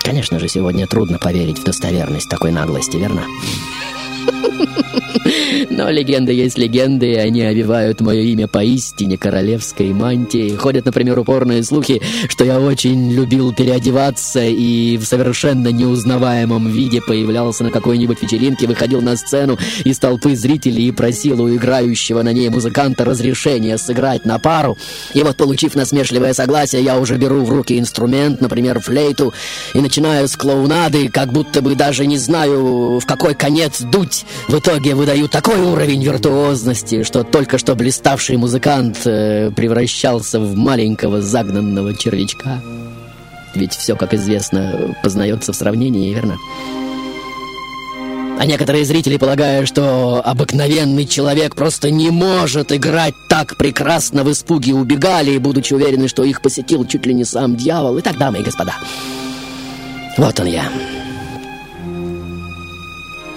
Конечно 0.04 0.38
же, 0.38 0.48
сегодня 0.48 0.86
трудно 0.86 1.18
поверить 1.18 1.58
в 1.58 1.64
достоверность 1.64 2.28
такой 2.28 2.50
наглости, 2.50 2.96
верно? 2.96 3.22
Но 5.70 5.90
легенда 5.90 6.32
есть 6.32 6.58
легенды, 6.58 7.12
и 7.12 7.16
они 7.16 7.42
обивают 7.42 8.00
мое 8.00 8.20
имя 8.22 8.48
поистине 8.48 9.16
королевской 9.18 9.92
мантией. 9.92 10.56
Ходят, 10.56 10.84
например, 10.84 11.18
упорные 11.18 11.62
слухи, 11.62 12.00
что 12.28 12.44
я 12.44 12.60
очень 12.60 13.12
любил 13.12 13.52
переодеваться 13.52 14.42
и 14.42 14.96
в 14.96 15.04
совершенно 15.04 15.68
неузнаваемом 15.68 16.68
виде 16.70 17.00
появлялся 17.00 17.64
на 17.64 17.70
какой-нибудь 17.70 18.22
вечеринке, 18.22 18.66
выходил 18.66 19.00
на 19.00 19.16
сцену 19.16 19.58
из 19.84 19.98
толпы 19.98 20.34
зрителей 20.36 20.88
и 20.88 20.92
просил 20.92 21.42
у 21.42 21.54
играющего 21.54 22.22
на 22.22 22.32
ней 22.32 22.48
музыканта 22.48 23.04
разрешения 23.04 23.78
сыграть 23.78 24.24
на 24.24 24.38
пару. 24.38 24.76
И 25.14 25.22
вот, 25.22 25.36
получив 25.36 25.74
насмешливое 25.74 26.32
согласие, 26.34 26.82
я 26.82 26.98
уже 26.98 27.16
беру 27.16 27.44
в 27.44 27.50
руки 27.50 27.78
инструмент, 27.78 28.40
например, 28.40 28.80
флейту, 28.80 29.32
и 29.74 29.80
начинаю 29.80 30.28
с 30.28 30.36
клоунады, 30.36 31.08
как 31.08 31.32
будто 31.32 31.62
бы 31.62 31.74
даже 31.74 32.06
не 32.06 32.18
знаю, 32.18 32.98
в 32.98 33.06
какой 33.06 33.34
конец 33.34 33.80
дуть. 33.80 34.19
В 34.48 34.58
итоге 34.58 34.94
выдаю 34.94 35.28
такой 35.28 35.60
уровень 35.60 36.02
виртуозности, 36.02 37.02
что 37.02 37.24
только 37.24 37.58
что 37.58 37.74
блиставший 37.74 38.36
музыкант 38.36 38.98
э, 39.04 39.50
превращался 39.50 40.40
в 40.40 40.56
маленького 40.56 41.20
загнанного 41.22 41.94
червячка. 41.96 42.60
Ведь 43.54 43.72
все, 43.74 43.96
как 43.96 44.14
известно, 44.14 44.94
познается 45.02 45.52
в 45.52 45.56
сравнении, 45.56 46.12
верно? 46.14 46.38
А 48.40 48.46
некоторые 48.46 48.86
зрители 48.86 49.18
полагают, 49.18 49.68
что 49.68 50.22
обыкновенный 50.24 51.04
человек 51.04 51.54
просто 51.54 51.90
не 51.90 52.08
может 52.08 52.72
играть 52.72 53.14
так 53.28 53.56
прекрасно 53.56 54.24
в 54.24 54.32
испуге 54.32 54.72
убегали, 54.72 55.36
будучи 55.36 55.74
уверены, 55.74 56.08
что 56.08 56.24
их 56.24 56.40
посетил 56.40 56.86
чуть 56.86 57.04
ли 57.04 57.12
не 57.12 57.24
сам 57.24 57.54
дьявол. 57.54 58.00
Итак, 58.00 58.16
дамы 58.16 58.38
и 58.38 58.42
господа, 58.42 58.72
вот 60.16 60.40
он 60.40 60.46
я. 60.46 60.64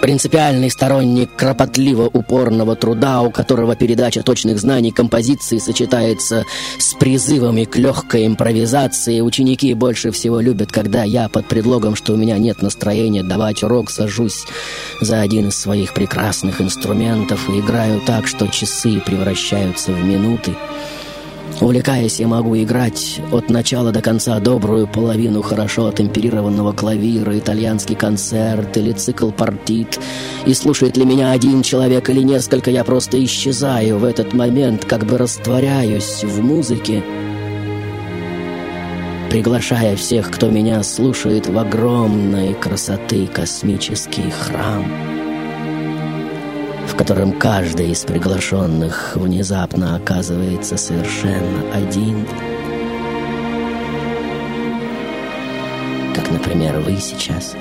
Принципиальный 0.04 0.70
сторонник 0.70 1.30
кропотливо-упорного 1.38 2.76
труда, 2.76 3.22
у 3.22 3.32
которого 3.32 3.74
передача 3.78 4.22
точных 4.22 4.60
знаний 4.60 4.92
композиции 4.92 5.60
сочетается 5.60 6.44
с 6.78 6.94
призывами 6.96 7.64
к 7.64 7.78
легкой 7.78 8.28
импровизации. 8.28 9.22
Ученики 9.22 9.74
больше 9.74 10.12
всего 10.12 10.42
любят, 10.42 10.74
когда 10.74 11.06
я 11.06 11.30
под 11.30 11.46
предлогом, 11.46 11.96
что 11.96 12.12
у 12.12 12.18
меня 12.18 12.38
нет 12.38 12.62
настроения 12.62 13.24
давать 13.24 13.64
урок, 13.64 13.90
сажусь 13.90 14.44
за 15.00 15.22
один 15.22 15.48
из 15.48 15.56
своих 15.56 15.94
прекрасных 15.94 16.60
инструментов 16.60 17.50
и 17.50 17.62
играю 17.62 18.02
так, 18.02 18.28
что 18.28 18.50
часы 18.50 19.00
превращаются 19.06 19.94
в 19.94 20.04
минуты. 20.04 20.54
Увлекаясь, 21.64 22.20
я 22.20 22.28
могу 22.28 22.58
играть 22.58 23.22
от 23.32 23.50
начала 23.50 23.94
до 23.94 24.02
конца 24.02 24.38
добрую 24.42 24.86
половину 24.86 25.42
хорошо 25.42 25.88
отемперированного 25.88 26.74
клавира, 26.74 27.40
итальянский 27.40 27.96
концерт 27.96 28.76
или 28.76 28.92
цикл 28.92 29.32
партит. 29.32 29.98
И 30.46 30.54
слушает 30.56 30.98
ли 30.98 31.06
меня 31.06 31.32
один 31.32 31.64
человек 31.64 32.10
или 32.10 32.22
несколько, 32.22 32.70
я 32.70 32.84
просто 32.84 33.24
исчезаю 33.24 33.98
в 33.98 34.04
этот 34.04 34.34
момент, 34.34 34.84
как 34.84 35.06
бы 35.06 35.18
растворяюсь 35.18 36.26
в 36.26 36.44
музыке, 36.44 37.02
приглашая 39.32 39.96
всех, 39.96 40.32
кто 40.32 40.50
меня 40.50 40.84
слушает, 40.84 41.48
в 41.48 41.58
огромной 41.58 42.56
красоты 42.56 43.26
космический 43.26 44.30
храм 44.30 45.23
в 46.88 46.96
котором 46.96 47.34
каждый 47.34 47.92
из 47.92 48.04
приглашенных 48.04 49.16
внезапно 49.16 49.96
оказывается 49.96 50.78
совершенно 50.78 51.64
один. 51.74 52.26
Как, 56.16 56.32
например, 56.32 56.80
вы 56.80 56.98
сейчас. 56.98 57.56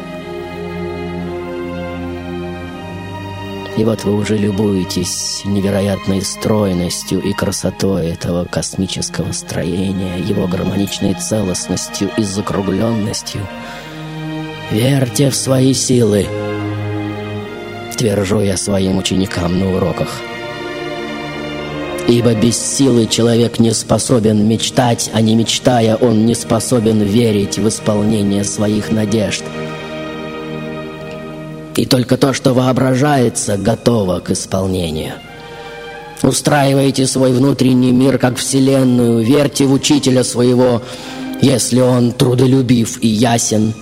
И 3.77 3.85
вот 3.85 4.05
вы 4.05 4.15
уже 4.15 4.37
любуетесь 4.37 5.43
невероятной 5.47 6.21
стройностью 6.21 7.23
и 7.23 7.33
красотой 7.33 8.09
этого 8.09 8.45
космического 8.45 9.33
строения, 9.33 10.19
его 10.19 10.47
гармоничной 10.47 11.15
целостностью 11.15 12.11
и 12.19 12.23
закругленностью. 12.23 13.41
Верьте 14.71 15.31
в 15.31 15.35
свои 15.35 15.73
силы. 15.73 16.27
Твержу 17.97 18.41
я 18.41 18.57
своим 18.57 18.99
ученикам 18.99 19.59
на 19.61 19.77
уроках. 19.77 20.21
Ибо 22.09 22.35
без 22.35 22.59
силы 22.59 23.07
человек 23.07 23.59
не 23.59 23.73
способен 23.73 24.47
мечтать, 24.49 25.11
а 25.13 25.21
не 25.21 25.37
мечтая, 25.37 25.97
он 25.97 26.27
не 26.27 26.35
способен 26.35 27.01
верить 27.01 27.59
в 27.59 27.69
исполнение 27.69 28.45
своих 28.45 28.91
надежд. 28.91 29.45
И 31.77 31.87
только 31.87 32.17
то, 32.17 32.33
что 32.33 32.55
воображается, 32.55 33.57
готово 33.57 34.21
к 34.21 34.31
исполнению. 34.31 35.15
Устраивайте 36.23 37.07
свой 37.07 37.33
внутренний 37.33 37.93
мир 37.93 38.19
как 38.19 38.37
вселенную, 38.37 39.25
верьте 39.25 39.65
в 39.65 39.73
учителя 39.73 40.25
своего, 40.25 40.83
если 41.41 41.81
он 41.81 42.13
трудолюбив 42.13 43.03
и 43.03 43.09
ясен, 43.09 43.75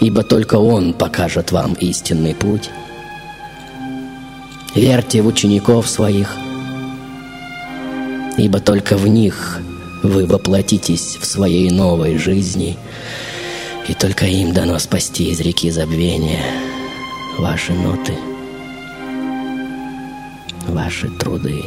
ибо 0.00 0.22
только 0.22 0.56
он 0.56 0.94
покажет 0.94 1.52
вам 1.52 1.74
истинный 1.74 2.34
путь. 2.34 2.70
Верьте 4.74 5.22
в 5.22 5.28
учеников 5.28 5.88
своих, 5.88 6.36
ибо 8.36 8.58
только 8.58 8.96
в 8.96 9.06
них 9.06 9.60
вы 10.02 10.26
воплотитесь 10.26 11.16
в 11.20 11.24
своей 11.24 11.70
новой 11.70 12.18
жизни, 12.18 12.76
и 13.86 13.94
только 13.94 14.26
им 14.26 14.52
дано 14.52 14.78
спасти 14.80 15.30
из 15.30 15.40
реки 15.40 15.70
забвения 15.70 16.44
ваши 17.38 17.72
ноты, 17.72 18.16
ваши 20.66 21.08
труды. 21.08 21.62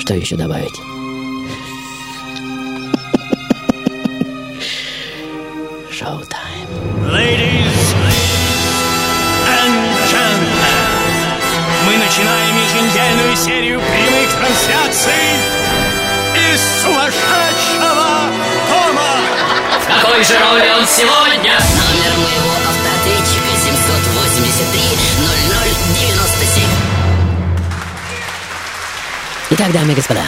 Что 0.00 0.14
еще 0.14 0.36
добавить? 0.36 0.78
Шоу-тайм. 5.90 6.53
Ladies 6.74 7.94
and 9.46 9.74
gentlemen, 10.10 10.74
мы 11.86 11.96
начинаем 11.98 12.54
еженедельную 12.64 13.36
серию 13.36 13.80
прямых 13.80 14.28
трансляций 14.34 15.38
из 16.34 16.60
сумасшедшего 16.82 18.26
дома. 18.68 19.12
В 19.80 19.86
какой 19.86 20.24
же 20.24 20.34
роли 20.38 20.68
он 20.76 20.84
сегодня? 20.86 21.54
Номер 21.54 22.12
моего 22.18 22.52
автоответчика 22.66 23.52
783 23.62 24.80
0097. 25.94 26.64
Итак, 29.50 29.72
дамы 29.72 29.92
и 29.92 29.94
господа, 29.94 30.24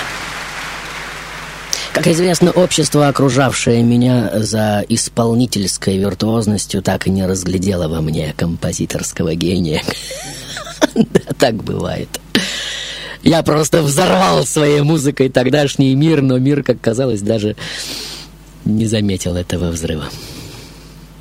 как 1.96 2.08
известно, 2.08 2.50
общество, 2.50 3.08
окружавшее 3.08 3.82
меня 3.82 4.30
за 4.34 4.84
исполнительской 4.86 5.96
виртуозностью, 5.96 6.82
так 6.82 7.06
и 7.06 7.10
не 7.10 7.24
разглядело 7.24 7.88
во 7.88 8.02
мне 8.02 8.34
композиторского 8.36 9.34
гения. 9.34 9.82
Да, 10.94 11.20
так 11.38 11.54
бывает. 11.56 12.08
Я 13.22 13.42
просто 13.42 13.82
взорвал 13.82 14.46
своей 14.46 14.80
музыкой 14.80 15.28
тогдашний 15.28 15.94
мир, 15.94 16.22
но 16.22 16.38
мир, 16.38 16.62
как 16.62 16.80
казалось, 16.80 17.20
даже 17.20 17.56
не 18.64 18.86
заметил 18.86 19.36
этого 19.36 19.70
взрыва. 19.70 20.04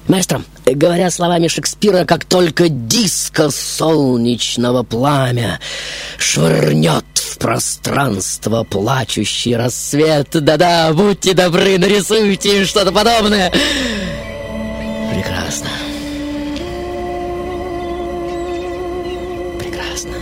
Маэстро, 0.07 0.43
говоря 0.65 1.09
словами 1.09 1.47
Шекспира, 1.47 2.05
как 2.05 2.25
только 2.25 2.69
диско 2.69 3.49
солнечного 3.49 4.83
пламя 4.83 5.59
швырнет 6.19 7.05
в 7.15 7.39
пространство 7.39 8.63
плачущий 8.63 9.55
рассвет, 9.55 10.29
да-да, 10.31 10.93
будьте 10.93 11.33
добры, 11.33 11.79
нарисуйте 11.79 12.65
что-то 12.65 12.91
подобное. 12.91 13.51
Прекрасно. 15.11 15.69
Прекрасно. 19.59 20.13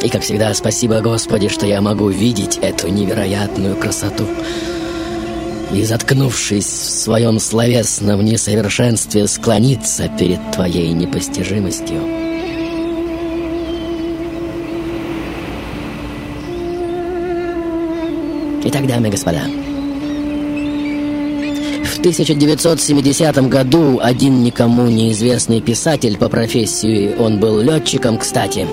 И, 0.00 0.08
как 0.08 0.22
всегда, 0.22 0.54
спасибо 0.54 1.00
Господи, 1.00 1.48
что 1.48 1.66
я 1.66 1.80
могу 1.80 2.08
видеть 2.08 2.58
эту 2.58 2.86
невероятную 2.86 3.74
красоту 3.74 4.28
и, 5.74 5.82
заткнувшись 5.82 6.66
в 6.66 6.90
своем 6.90 7.38
словесном 7.40 8.24
несовершенстве, 8.24 9.26
склониться 9.26 10.08
перед 10.18 10.38
твоей 10.52 10.92
непостижимостью. 10.92 12.00
Итак, 18.66 18.86
дамы 18.86 19.08
и 19.08 19.10
господа, 19.10 19.42
в 21.84 21.98
1970 21.98 23.48
году 23.48 23.98
один 24.00 24.42
никому 24.42 24.86
неизвестный 24.86 25.60
писатель 25.60 26.16
по 26.16 26.28
профессии, 26.28 27.14
он 27.18 27.40
был 27.40 27.60
летчиком, 27.60 28.18
кстати, 28.18 28.66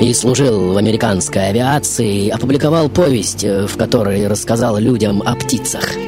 и 0.00 0.14
служил 0.14 0.72
в 0.72 0.78
американской 0.78 1.50
авиации, 1.50 2.30
опубликовал 2.30 2.88
повесть, 2.88 3.44
э, 3.44 3.66
в 3.66 3.76
которой 3.76 4.26
рассказал 4.28 4.78
людям 4.78 5.22
о 5.22 5.34
птицах. 5.34 5.90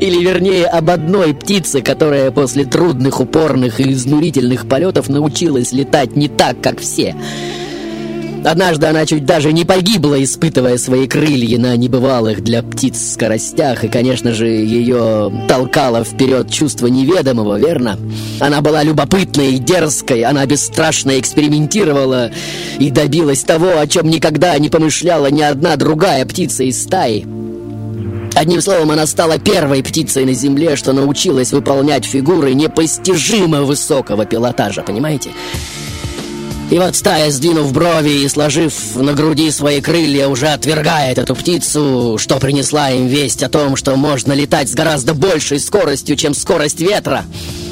Или, 0.00 0.24
вернее, 0.24 0.66
об 0.66 0.90
одной 0.90 1.34
птице, 1.34 1.80
которая 1.80 2.32
после 2.32 2.64
трудных, 2.64 3.20
упорных 3.20 3.78
и 3.78 3.92
изнурительных 3.92 4.68
полетов 4.68 5.08
научилась 5.08 5.70
летать 5.72 6.16
не 6.16 6.26
так, 6.28 6.60
как 6.60 6.80
все. 6.80 7.14
Однажды 8.44 8.86
она 8.86 9.04
чуть 9.04 9.26
даже 9.26 9.52
не 9.52 9.64
погибла, 9.64 10.22
испытывая 10.22 10.78
свои 10.78 11.06
крылья 11.08 11.58
на 11.58 11.76
небывалых 11.76 12.42
для 12.42 12.62
птиц 12.62 13.12
скоростях, 13.12 13.84
и, 13.84 13.88
конечно 13.88 14.32
же, 14.32 14.46
ее 14.46 15.32
толкало 15.48 16.04
вперед 16.04 16.50
чувство 16.50 16.86
неведомого, 16.86 17.58
верно? 17.58 17.98
Она 18.40 18.60
была 18.60 18.82
любопытной 18.82 19.54
и 19.54 19.58
дерзкой, 19.58 20.22
она 20.22 20.46
бесстрашно 20.46 21.18
экспериментировала 21.18 22.30
и 22.78 22.90
добилась 22.90 23.42
того, 23.42 23.78
о 23.78 23.86
чем 23.86 24.08
никогда 24.08 24.56
не 24.58 24.68
помышляла 24.68 25.30
ни 25.30 25.42
одна 25.42 25.76
другая 25.76 26.24
птица 26.24 26.62
из 26.62 26.82
стаи. 26.82 27.26
Одним 28.34 28.60
словом, 28.60 28.92
она 28.92 29.06
стала 29.06 29.38
первой 29.38 29.82
птицей 29.82 30.24
на 30.24 30.32
Земле, 30.32 30.76
что 30.76 30.92
научилась 30.92 31.52
выполнять 31.52 32.04
фигуры 32.04 32.54
непостижимо 32.54 33.62
высокого 33.62 34.26
пилотажа, 34.26 34.82
понимаете? 34.82 35.30
И 36.70 36.78
вот 36.78 36.96
стая, 36.96 37.30
сдвинув 37.30 37.72
брови 37.72 38.24
и 38.24 38.28
сложив 38.28 38.74
на 38.94 39.14
груди 39.14 39.50
свои 39.50 39.80
крылья, 39.80 40.28
уже 40.28 40.48
отвергает 40.48 41.16
эту 41.16 41.34
птицу, 41.34 42.16
что 42.18 42.38
принесла 42.38 42.90
им 42.90 43.06
весть 43.06 43.42
о 43.42 43.48
том, 43.48 43.74
что 43.74 43.96
можно 43.96 44.34
летать 44.34 44.68
с 44.68 44.74
гораздо 44.74 45.14
большей 45.14 45.60
скоростью, 45.60 46.16
чем 46.16 46.34
скорость 46.34 46.80
ветра. 46.80 47.24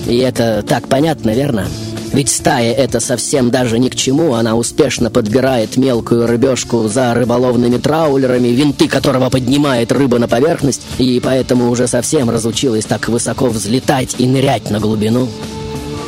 И 0.09 0.16
это 0.16 0.64
так 0.66 0.88
понятно, 0.88 1.35
верно? 1.35 1.68
Ведь 2.14 2.30
стая 2.30 2.72
это 2.72 3.00
совсем 3.00 3.50
даже 3.50 3.78
ни 3.78 3.90
к 3.90 3.96
чему. 3.96 4.32
Она 4.32 4.56
успешно 4.56 5.11
подбирает 5.11 5.76
мелкую 5.76 6.26
рыбешку 6.26 6.88
за 6.88 7.12
рыболовными 7.12 7.76
траулерами, 7.76 8.48
винты 8.48 8.88
которого 8.88 9.28
поднимает 9.28 9.92
рыба 9.92 10.18
на 10.18 10.26
поверхность, 10.26 10.80
и 10.96 11.20
поэтому 11.22 11.68
уже 11.68 11.87
совсем 11.87 12.30
разучилась 12.30 12.87
так 12.87 13.09
высоко 13.09 13.48
взлетать 13.48 14.14
и 14.16 14.26
нырять 14.26 14.70
на 14.70 14.80
глубину. 14.80 15.28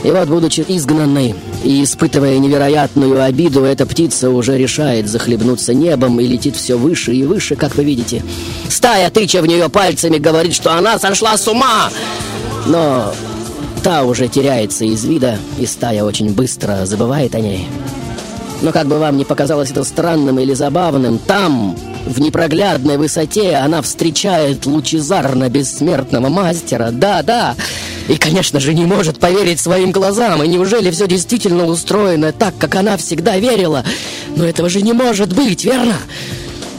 И 0.05 0.11
вот, 0.11 0.29
будучи 0.29 0.65
изгнанной 0.67 1.35
и 1.65 1.83
испытывая 1.83 2.39
невероятную 2.39 3.23
обиду, 3.23 3.65
эта 3.65 3.85
птица 3.85 4.31
уже 4.31 4.57
решает 4.57 5.09
захлебнуться 5.09 5.75
небом 5.75 6.21
и 6.21 6.27
летит 6.27 6.57
все 6.57 6.77
выше 6.77 7.15
и 7.15 7.25
выше, 7.25 7.57
как 7.57 7.75
вы 7.77 7.85
видите. 7.85 8.23
Стая, 8.69 9.11
тыча 9.11 9.43
в 9.43 9.47
нее 9.47 9.69
пальцами, 9.69 10.19
говорит, 10.19 10.55
что 10.55 10.73
она 10.73 10.99
сошла 10.99 11.37
с 11.37 11.49
ума. 11.49 11.91
Но 12.67 13.13
та 13.83 14.05
уже 14.05 14.29
теряется 14.29 14.85
из 14.85 15.05
вида, 15.05 15.39
и 15.59 15.67
стая 15.67 16.05
очень 16.05 16.33
быстро 16.33 16.87
забывает 16.87 17.35
о 17.35 17.41
ней. 17.41 17.67
Но 18.63 18.73
как 18.73 18.87
бы 18.87 18.99
вам 18.99 19.17
ни 19.17 19.25
показалось 19.25 19.71
это 19.71 19.85
странным 19.85 20.39
или 20.39 20.53
забавным, 20.53 21.19
там, 21.19 21.77
в 22.07 22.21
непроглядной 22.21 22.99
высоте, 22.99 23.57
она 23.57 23.83
встречает 23.83 24.67
лучезарно 24.67 25.49
бессмертного 25.49 26.29
мастера. 26.29 26.91
Да, 26.91 27.23
да. 27.23 27.55
И, 28.09 28.17
конечно 28.17 28.59
же, 28.59 28.75
не 28.75 28.87
может 28.87 29.21
поверить 29.21 29.61
своим 29.61 29.93
глазам. 29.93 30.43
И 30.43 30.49
неужели 30.49 30.91
все 30.91 31.07
действительно 31.07 31.67
устроено 31.67 32.33
так, 32.33 32.55
как 32.59 32.75
она 32.75 32.97
всегда 32.97 33.39
верила? 33.39 33.85
Но 34.35 34.45
этого 34.45 34.69
же 34.69 34.83
не 34.83 34.93
может 34.93 35.35
быть, 35.35 35.65
верно? 35.65 35.97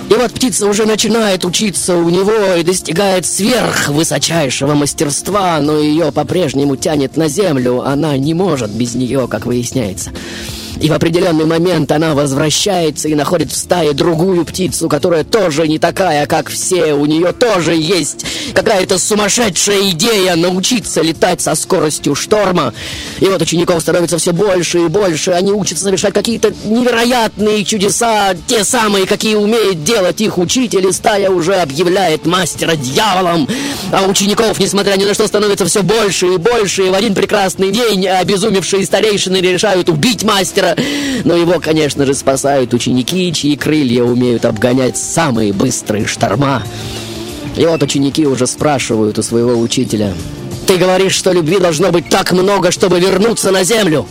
И 0.10 0.14
вот 0.16 0.32
птица 0.32 0.66
уже 0.66 0.88
начинает 0.88 1.46
учиться 1.46 1.96
у 1.96 2.10
него 2.10 2.56
и 2.56 2.64
достигает 2.64 3.28
сверхвысочайшего 3.28 4.74
мастерства, 4.74 5.60
но 5.62 5.78
ее 5.78 6.12
по-прежнему 6.12 6.76
тянет 6.76 7.16
на 7.16 7.28
землю. 7.28 7.84
Она 7.86 8.18
не 8.18 8.34
может 8.34 8.72
без 8.72 8.96
нее, 8.96 9.28
как 9.28 9.46
выясняется. 9.46 10.10
И 10.82 10.90
в 10.90 10.94
определенный 10.94 11.46
момент 11.46 11.92
она 11.92 12.14
возвращается 12.14 13.08
и 13.10 13.16
находит 13.16 13.52
в 13.52 13.58
стае 13.58 13.94
другую 13.94 14.46
птицу, 14.46 14.88
которая 14.88 15.24
тоже 15.24 15.68
не 15.68 15.80
такая, 15.80 16.26
как 16.26 16.50
все. 16.50 16.94
У 16.94 17.06
нее 17.06 17.34
тоже 17.34 17.76
есть 17.76 18.26
какая-то 18.54 18.98
сумасшедшая 18.98 19.90
идея 19.92 20.36
научиться 20.36 21.02
летать 21.02 21.42
со 21.42 21.56
скоростью 21.56 22.16
шторма. 22.16 22.74
И 23.20 23.26
вот 23.26 23.42
учеников 23.42 23.82
становится 23.82 24.18
все 24.18 24.32
больше 24.32 24.80
и 24.80 24.88
больше. 24.88 25.32
Они 25.32 25.52
учатся 25.52 25.86
совершать 25.86 26.14
какие-то 26.14 26.54
невероятные 26.66 27.64
чудеса, 27.66 28.36
те 28.48 28.64
самые, 28.64 29.06
какие 29.06 29.36
умеет 29.36 29.84
делать 29.84 30.22
их 30.22 30.38
учитель, 30.38 30.88
и 30.88 30.92
стая 30.92 31.30
уже 31.30 31.56
объявляет 31.56 32.26
мастера 32.26 32.76
дьяволом. 32.76 33.48
А 33.92 34.06
учеников, 34.06 34.60
несмотря 34.60 34.96
ни 34.96 35.06
на 35.06 35.14
что, 35.14 35.28
становится 35.28 35.66
все 35.66 35.84
больше 35.84 36.28
и 36.34 36.38
больше, 36.38 36.88
и 36.88 36.90
в 36.90 36.94
один 36.94 37.16
прекрасный 37.16 37.72
день 37.72 38.08
обезумевшие 38.08 38.86
старейшины 38.86 39.38
решают 39.38 39.90
убить 39.90 40.24
мастера. 40.24 40.59
Но 41.24 41.36
его, 41.36 41.60
конечно 41.60 42.06
же, 42.06 42.14
спасают 42.14 42.74
ученики, 42.74 43.32
чьи 43.34 43.56
крылья 43.56 44.04
умеют 44.04 44.46
обгонять 44.46 44.98
самые 44.98 45.54
быстрые 45.54 46.08
шторма. 46.08 46.64
И 47.56 47.66
вот 47.66 47.84
ученики 47.84 48.26
уже 48.26 48.48
спрашивают 48.48 49.18
у 49.20 49.24
своего 49.24 49.60
учителя, 49.60 50.14
«Ты 50.68 50.78
говоришь, 50.78 51.16
что 51.16 51.32
любви 51.32 51.58
должно 51.58 51.92
быть 51.92 52.10
так 52.10 52.32
много, 52.32 52.72
чтобы 52.72 53.00
вернуться 53.00 53.52
на 53.52 53.64
землю?» 53.64 54.06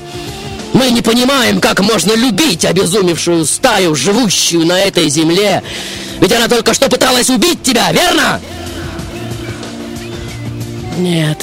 Мы 0.73 0.91
не 0.91 1.03
понимаем, 1.03 1.61
как 1.61 1.81
можно 1.81 2.15
любить 2.15 2.65
обезумевшую 2.65 3.45
стаю, 3.47 3.95
живущую 3.95 4.67
на 4.67 4.79
этой 4.79 5.09
земле. 5.09 5.63
Ведь 6.21 6.33
она 6.33 6.49
только 6.49 6.75
что 6.75 6.89
пыталась 6.89 7.31
убить 7.31 7.63
тебя, 7.63 7.91
верно? 7.93 8.41
Нет. 10.99 11.39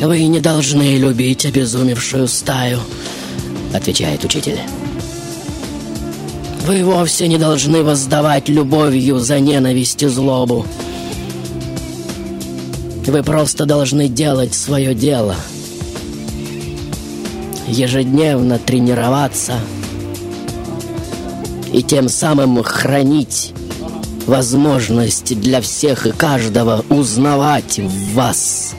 Вы 0.00 0.24
не 0.26 0.40
должны 0.40 0.96
любить 0.96 1.46
обезумевшую 1.46 2.28
стаю, 2.28 2.80
отвечает 3.74 4.24
учитель. 4.24 4.58
Вы 6.66 6.84
вовсе 6.84 7.28
не 7.28 7.38
должны 7.38 7.82
воздавать 7.82 8.48
любовью 8.48 9.18
за 9.18 9.40
ненависть 9.40 10.02
и 10.02 10.06
злобу. 10.06 10.66
Вы 13.06 13.22
просто 13.22 13.66
должны 13.66 14.08
делать 14.08 14.54
свое 14.54 14.94
дело– 14.94 15.36
ежедневно 17.68 18.58
тренироваться 18.58 19.54
и 21.72 21.82
тем 21.82 22.08
самым 22.08 22.62
хранить 22.62 23.52
возможность 24.26 25.38
для 25.40 25.60
всех 25.60 26.06
и 26.06 26.12
каждого 26.12 26.84
узнавать 26.88 27.78
в 27.78 28.14
вас 28.14 28.74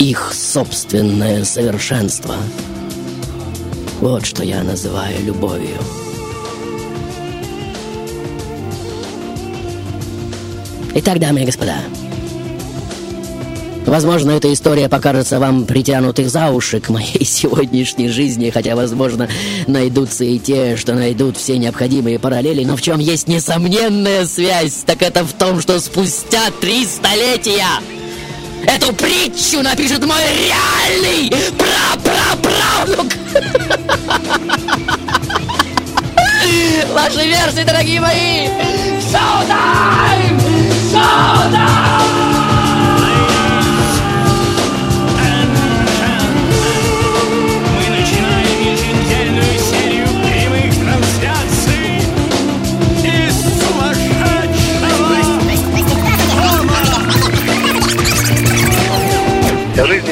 их 0.00 0.32
собственное 0.32 1.44
совершенство. 1.44 2.34
Вот 4.00 4.24
что 4.24 4.42
я 4.42 4.62
называю 4.62 5.22
любовью. 5.22 5.76
Итак, 10.94 11.20
дамы 11.20 11.42
и 11.42 11.46
господа, 11.46 11.76
Возможно, 13.86 14.30
эта 14.30 14.52
история 14.52 14.88
покажется 14.88 15.40
вам 15.40 15.64
притянутой 15.64 16.26
за 16.26 16.50
уши 16.50 16.80
к 16.80 16.90
моей 16.90 17.24
сегодняшней 17.24 18.08
жизни, 18.08 18.50
хотя, 18.50 18.76
возможно, 18.76 19.28
найдутся 19.66 20.24
и 20.24 20.38
те, 20.38 20.76
что 20.76 20.94
найдут 20.94 21.36
все 21.36 21.58
необходимые 21.58 22.18
параллели, 22.18 22.64
но 22.64 22.76
в 22.76 22.82
чем 22.82 23.00
есть 23.00 23.26
несомненная 23.26 24.26
связь, 24.26 24.84
так 24.86 25.02
это 25.02 25.24
в 25.24 25.32
том, 25.32 25.60
что 25.60 25.80
спустя 25.80 26.50
три 26.60 26.84
столетия 26.84 27.66
эту 28.66 28.92
притчу 28.92 29.62
напишет 29.62 30.04
мой 30.04 30.22
реальный 30.34 31.30
пра-пра-правнук. 31.58 33.12
Ваши 36.94 37.26
версии, 37.26 37.64
дорогие 37.64 38.00
мои! 38.00 38.48
Шоу-тайм! 39.10 40.40
Шоу-тайм! 40.92 42.19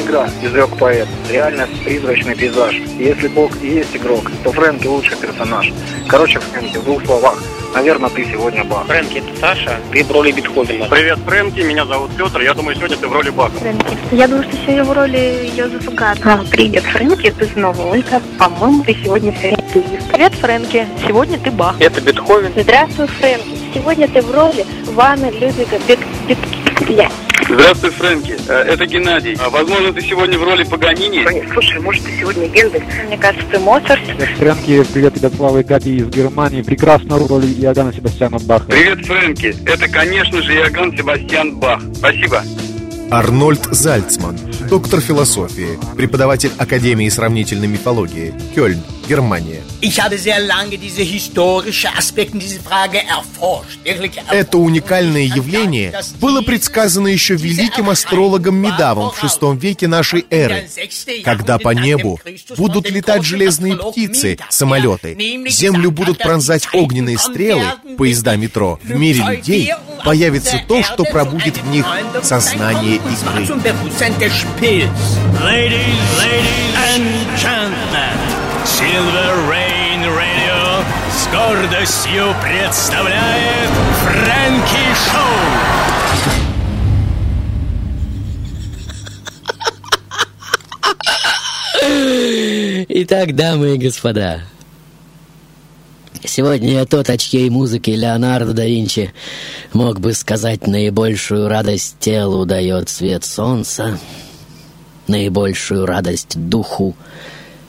Игра, 0.09 0.27
изрек 0.41 0.75
поэт. 0.79 1.07
Реальность 1.29 1.83
призрачный 1.83 2.33
пейзаж. 2.33 2.73
Если 2.97 3.27
Бог 3.27 3.51
и 3.61 3.67
есть 3.67 3.95
игрок, 3.95 4.31
то 4.43 4.51
Фрэнки 4.51 4.87
лучший 4.87 5.15
персонаж. 5.15 5.71
Короче, 6.07 6.39
Фрэнки, 6.39 6.77
в 6.77 6.83
двух 6.83 7.05
словах. 7.05 7.37
Наверное, 7.75 8.09
ты 8.09 8.25
сегодня 8.25 8.63
Бах. 8.63 8.87
Фрэнки, 8.87 9.19
это 9.19 9.39
Саша, 9.39 9.79
ты 9.91 10.03
в 10.03 10.11
роли 10.11 10.31
Бетховена. 10.31 10.87
Привет, 10.87 11.19
Фрэнки, 11.19 11.59
меня 11.59 11.85
зовут 11.85 12.09
Петр, 12.17 12.41
я 12.41 12.55
думаю, 12.55 12.75
сегодня 12.75 12.97
ты 12.97 13.07
в 13.07 13.13
роли 13.13 13.29
Баха. 13.29 13.51
Фрэнки, 13.59 13.97
я 14.11 14.27
думаю, 14.27 14.45
что 14.45 14.57
сегодня 14.57 14.83
в 14.83 14.91
роли 14.93 15.51
Йозефа 15.55 15.91
Гатта. 15.91 16.43
Привет, 16.49 16.83
Фрэнки, 16.85 17.29
ты 17.29 17.45
снова 17.45 17.79
Ольга. 17.91 18.19
По-моему, 18.39 18.83
ты 18.83 18.97
сегодня 19.03 19.31
Фрэнки. 19.31 19.83
Привет, 20.11 20.33
Фрэнки, 20.33 20.87
сегодня 21.07 21.37
ты 21.37 21.51
Бах. 21.51 21.75
Это 21.79 22.01
Бетховен. 22.01 22.51
Здравствуй, 22.55 23.05
Фрэнки. 23.05 23.59
Сегодня 23.75 24.07
ты 24.07 24.23
в 24.23 24.31
роли 24.31 24.65
Вана 24.87 25.29
Людвига 25.29 25.77
Бек... 25.87 25.99
Бек... 26.27 26.39
Бек... 26.87 27.11
Здравствуй, 27.49 27.91
Фрэнки. 27.91 28.35
Э, 28.47 28.53
это 28.67 28.85
Геннадий. 28.85 29.35
А, 29.39 29.49
возможно, 29.49 29.91
ты 29.91 30.01
сегодня 30.01 30.37
в 30.37 30.43
роли 30.43 30.63
Паганини? 30.63 31.25
Слушай, 31.51 31.79
может, 31.79 32.03
ты 32.03 32.11
сегодня 32.19 32.47
Гендель? 32.47 32.83
Мне 33.07 33.17
кажется, 33.17 33.47
ты 33.51 33.59
Моцарт. 33.59 34.01
Фрэнки, 34.37 34.83
привет, 34.93 35.15
тебя 35.15 35.29
Слава 35.29 35.59
и 35.59 35.63
Габи 35.63 35.97
из 35.97 36.09
Германии. 36.09 36.61
Прекрасно 36.61 37.17
роли 37.17 37.47
Иоганна 37.47 37.91
Себастьяна 37.91 38.37
Баха. 38.39 38.65
Привет, 38.65 39.05
Фрэнки. 39.05 39.55
Это, 39.65 39.87
конечно 39.89 40.41
же, 40.41 40.53
Иоганн 40.53 40.95
Себастьян 40.95 41.55
Бах. 41.55 41.81
Спасибо. 41.95 42.43
Арнольд 43.09 43.65
Зальцман, 43.71 44.37
доктор 44.69 45.01
философии, 45.01 45.79
преподаватель 45.97 46.51
Академии 46.59 47.09
сравнительной 47.09 47.67
мифологии, 47.67 48.33
Кёльн, 48.53 48.77
Германия. 49.09 49.63
Это 54.31 54.57
уникальное 54.59 55.23
явление 55.23 56.01
было 56.21 56.41
предсказано 56.41 57.07
еще 57.07 57.35
великим 57.35 57.89
астрологом 57.89 58.55
Медавом 58.57 59.09
в 59.09 59.23
VI 59.23 59.57
веке 59.57 59.87
нашей 59.87 60.25
эры, 60.29 60.69
когда 61.23 61.57
по 61.57 61.69
небу 61.69 62.19
будут 62.55 62.91
летать 62.91 63.23
железные 63.23 63.77
птицы, 63.77 64.37
самолеты, 64.49 65.17
землю 65.49 65.89
будут 65.89 66.19
пронзать 66.19 66.67
огненные 66.73 67.17
стрелы, 67.17 67.65
поезда 67.97 68.35
метро. 68.35 68.79
В 68.83 68.91
мире 68.91 69.23
людей 69.23 69.73
появится 70.05 70.61
то, 70.67 70.83
что 70.83 71.03
пробудит 71.03 71.57
в 71.57 71.67
них 71.71 71.87
сознание 72.21 72.97
игры. 72.97 73.47
Ladies, 75.39 75.95
ladies 76.19 76.75
and 76.75 77.05
gentlemen, 77.37 77.58
Silver 78.77 79.49
Rain 79.49 80.01
Radio 80.05 80.85
с 81.11 81.27
гордостью 81.27 82.35
представляет 82.41 83.71
Фрэнки 84.03 84.85
Шоу. 85.09 85.39
Итак, 92.87 93.35
дамы 93.35 93.75
и 93.75 93.77
господа, 93.77 94.41
сегодня 96.23 96.73
я 96.73 96.85
тот, 96.85 97.09
о 97.09 97.17
чьей 97.17 97.49
музыке 97.49 97.95
Леонардо 97.95 98.53
да 98.53 98.65
Винчи 98.65 99.11
мог 99.73 99.99
бы 99.99 100.13
сказать 100.13 100.67
наибольшую 100.67 101.47
радость 101.49 101.97
телу 101.99 102.45
дает 102.45 102.87
свет 102.87 103.25
солнца, 103.25 103.97
наибольшую 105.07 105.87
радость 105.87 106.37
духу, 106.37 106.95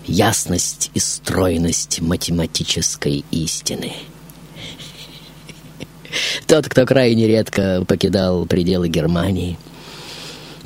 ясность 0.06 0.90
и 0.94 0.98
стройность 0.98 2.00
математической 2.00 3.24
истины. 3.30 3.92
Тот, 6.46 6.68
кто 6.68 6.84
крайне 6.86 7.28
редко 7.28 7.84
покидал 7.86 8.46
пределы 8.46 8.88
Германии– 8.88 9.58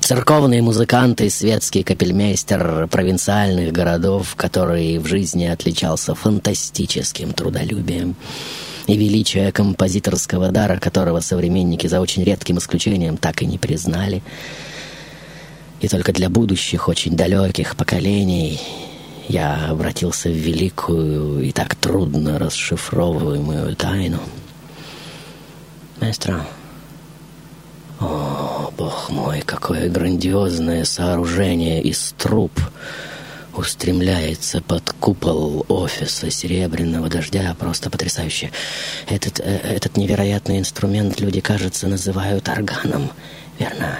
Церковные 0.05 0.61
музыканты, 0.61 1.31
светский 1.31 1.83
капельмейстер 1.83 2.89
провинциальных 2.89 3.73
городов, 3.73 4.35
который 4.37 4.99
в 4.99 5.07
жизни 5.07 5.47
отличался 5.47 6.15
фантастическим 6.15 7.33
трудолюбием 7.33 8.15
и 8.87 8.99
величие 8.99 9.51
композиторского 9.51 10.51
дара, 10.51 10.79
которого 10.79 11.21
современники 11.21 11.87
за 11.87 12.03
очень 12.03 12.23
редким 12.23 12.59
исключением 12.59 13.17
так 13.17 13.41
и 13.41 13.47
не 13.47 13.57
признали. 13.57 14.23
И 15.81 15.89
только 15.89 16.13
для 16.13 16.29
будущих, 16.29 16.89
очень 16.89 17.17
далеких 17.17 17.75
поколений 17.75 18.61
я 19.29 19.69
обратился 19.71 20.29
в 20.29 20.37
великую 20.37 21.43
и 21.43 21.53
так 21.53 21.75
трудно 21.77 22.39
расшифровываемую 22.39 23.75
тайну. 23.77 24.21
Маэстро, 26.01 26.47
о, 28.01 28.71
бог 28.77 29.11
мой, 29.11 29.43
какое 29.43 29.89
грандиозное 29.89 30.85
сооружение 30.85 31.83
из 31.83 32.15
труб 32.19 32.53
устремляется 33.57 34.61
под 34.61 34.93
купол 34.99 35.65
офиса 35.69 36.31
Серебряного 36.31 37.09
Дождя. 37.09 37.55
Просто 37.59 37.89
потрясающе. 37.89 38.51
Этот, 39.09 39.41
э, 39.41 39.45
этот 39.45 39.97
невероятный 39.97 40.59
инструмент 40.59 41.21
люди, 41.21 41.41
кажется, 41.41 41.87
называют 41.87 42.49
органом. 42.49 43.11
Верно? 43.59 43.99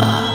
А... 0.00 0.31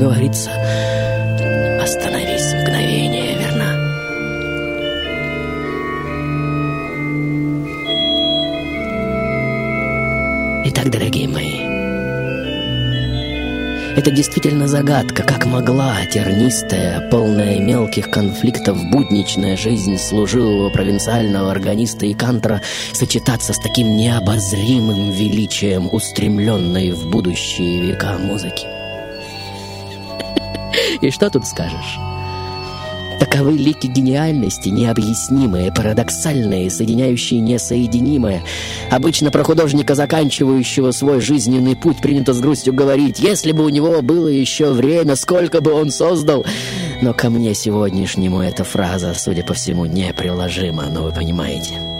говорится, 0.00 0.50
остановись 1.82 2.54
мгновение, 2.54 3.36
верно? 3.36 3.66
Итак, 10.64 10.90
дорогие 10.90 11.28
мои, 11.28 11.60
это 13.94 14.10
действительно 14.10 14.68
загадка, 14.68 15.22
как 15.22 15.44
могла 15.44 15.94
тернистая, 16.06 17.06
полная 17.10 17.58
мелких 17.58 18.10
конфликтов 18.10 18.82
будничная 18.90 19.58
жизнь 19.58 19.98
служивого 19.98 20.70
провинциального 20.70 21.50
органиста 21.50 22.06
и 22.06 22.14
кантора 22.14 22.62
сочетаться 22.94 23.52
с 23.52 23.58
таким 23.58 23.98
необозримым 23.98 25.10
величием 25.10 25.92
устремленной 25.92 26.92
в 26.92 27.10
будущие 27.10 27.82
века 27.82 28.16
музыки. 28.18 28.79
И 31.00 31.10
что 31.10 31.30
тут 31.30 31.46
скажешь? 31.46 31.98
Таковы 33.20 33.52
лики 33.52 33.86
гениальности, 33.86 34.70
необъяснимые, 34.70 35.70
парадоксальные, 35.70 36.70
соединяющие 36.70 37.38
несоединимое. 37.38 38.42
Обычно 38.90 39.30
про 39.30 39.44
художника, 39.44 39.94
заканчивающего 39.94 40.90
свой 40.92 41.20
жизненный 41.20 41.76
путь, 41.76 41.98
принято 41.98 42.32
с 42.32 42.40
грустью 42.40 42.72
говорить, 42.72 43.18
если 43.18 43.52
бы 43.52 43.64
у 43.64 43.68
него 43.68 44.00
было 44.00 44.28
еще 44.28 44.72
время, 44.72 45.16
сколько 45.16 45.60
бы 45.60 45.72
он 45.72 45.90
создал. 45.90 46.46
Но 47.02 47.12
ко 47.12 47.28
мне 47.28 47.54
сегодняшнему 47.54 48.40
эта 48.40 48.64
фраза, 48.64 49.12
судя 49.14 49.44
по 49.44 49.52
всему, 49.52 49.84
неприложима, 49.84 50.84
но 50.90 51.02
вы 51.02 51.12
понимаете. 51.12 51.99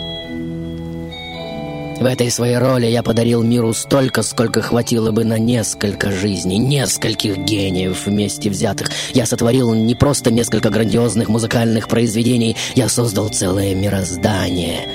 В 2.01 2.07
этой 2.07 2.31
своей 2.31 2.57
роли 2.57 2.87
я 2.87 3.03
подарил 3.03 3.43
миру 3.43 3.75
столько, 3.75 4.23
сколько 4.23 4.63
хватило 4.63 5.11
бы 5.11 5.23
на 5.23 5.39
несколько 5.39 6.11
жизней, 6.11 6.57
нескольких 6.57 7.37
гениев 7.37 8.07
вместе 8.07 8.49
взятых. 8.49 8.91
Я 9.13 9.27
сотворил 9.27 9.75
не 9.75 9.95
просто 9.95 10.31
несколько 10.31 10.71
грандиозных 10.71 11.29
музыкальных 11.29 11.89
произведений, 11.89 12.57
я 12.75 12.89
создал 12.89 13.29
целое 13.29 13.75
мироздание 13.75 14.89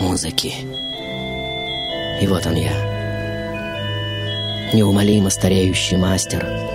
музыки. 0.00 0.54
И 2.20 2.26
вот 2.26 2.44
он 2.46 2.56
я. 2.56 2.72
Неумолимо 4.72 5.30
стареющий 5.30 5.96
мастер— 5.96 6.44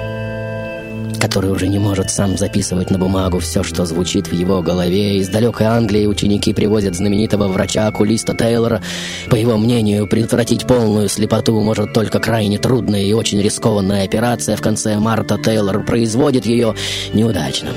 который 1.19 1.51
уже 1.51 1.67
не 1.67 1.77
может 1.77 2.09
сам 2.09 2.37
записывать 2.37 2.89
на 2.89 2.97
бумагу 2.97 3.39
все, 3.39 3.63
что 3.63 3.85
звучит 3.85 4.27
в 4.27 4.33
его 4.33 4.61
голове. 4.61 5.17
Из 5.17 5.29
далекой 5.29 5.67
Англии 5.67 6.05
ученики 6.05 6.53
привозят 6.53 6.95
знаменитого 6.95 7.47
врача-окулиста 7.47 8.33
Тейлора. 8.33 8.81
По 9.29 9.35
его 9.35 9.57
мнению, 9.57 10.07
предотвратить 10.07 10.65
полную 10.65 11.09
слепоту 11.09 11.59
может 11.59 11.93
только 11.93 12.19
крайне 12.19 12.57
трудная 12.57 13.03
и 13.03 13.13
очень 13.13 13.41
рискованная 13.41 14.05
операция. 14.05 14.55
В 14.55 14.61
конце 14.61 14.97
марта 14.97 15.37
Тейлор 15.37 15.83
производит 15.85 16.45
ее 16.45 16.75
неудачно. 17.13 17.69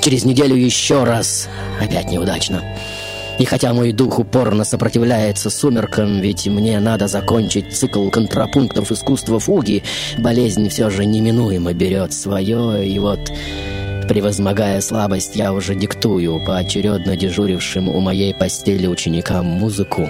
Через 0.00 0.24
неделю 0.24 0.54
еще 0.54 1.04
раз 1.04 1.48
опять 1.80 2.10
неудачно. 2.10 2.62
И 3.40 3.46
хотя 3.46 3.72
мой 3.72 3.92
дух 3.92 4.18
упорно 4.18 4.64
сопротивляется 4.64 5.48
сумеркам, 5.48 6.20
ведь 6.20 6.46
мне 6.46 6.78
надо 6.78 7.08
закончить 7.08 7.74
цикл 7.74 8.10
контрапунктов 8.10 8.92
искусства 8.92 9.40
фуги, 9.40 9.82
болезнь 10.18 10.68
все 10.68 10.90
же 10.90 11.06
неминуемо 11.06 11.72
берет 11.72 12.12
свое, 12.12 12.86
и 12.86 12.98
вот... 12.98 13.32
Превозмогая 14.08 14.80
слабость, 14.80 15.36
я 15.36 15.52
уже 15.52 15.76
диктую 15.76 16.44
поочередно 16.44 17.16
дежурившим 17.16 17.88
у 17.88 18.00
моей 18.00 18.34
постели 18.34 18.88
ученикам 18.88 19.46
музыку, 19.46 20.02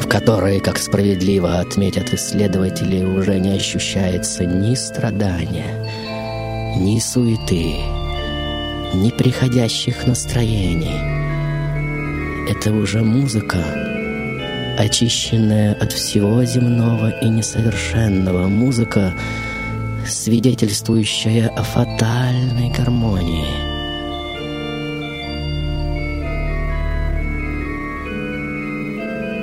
в 0.00 0.08
которой, 0.08 0.60
как 0.60 0.78
справедливо 0.78 1.58
отметят 1.60 2.14
исследователи, 2.14 3.04
уже 3.04 3.38
не 3.38 3.50
ощущается 3.50 4.46
ни 4.46 4.74
страдания, 4.76 5.86
ни 6.78 6.98
суеты, 6.98 7.74
ни 8.94 9.10
приходящих 9.10 10.06
настроений— 10.06 11.20
это 12.48 12.72
уже 12.72 13.02
музыка, 13.02 13.64
очищенная 14.78 15.74
от 15.74 15.92
всего 15.92 16.44
земного 16.44 17.10
и 17.20 17.28
несовершенного, 17.28 18.48
музыка, 18.48 19.14
свидетельствующая 20.06 21.48
о 21.48 21.62
фатальной 21.62 22.70
гармонии. 22.70 23.46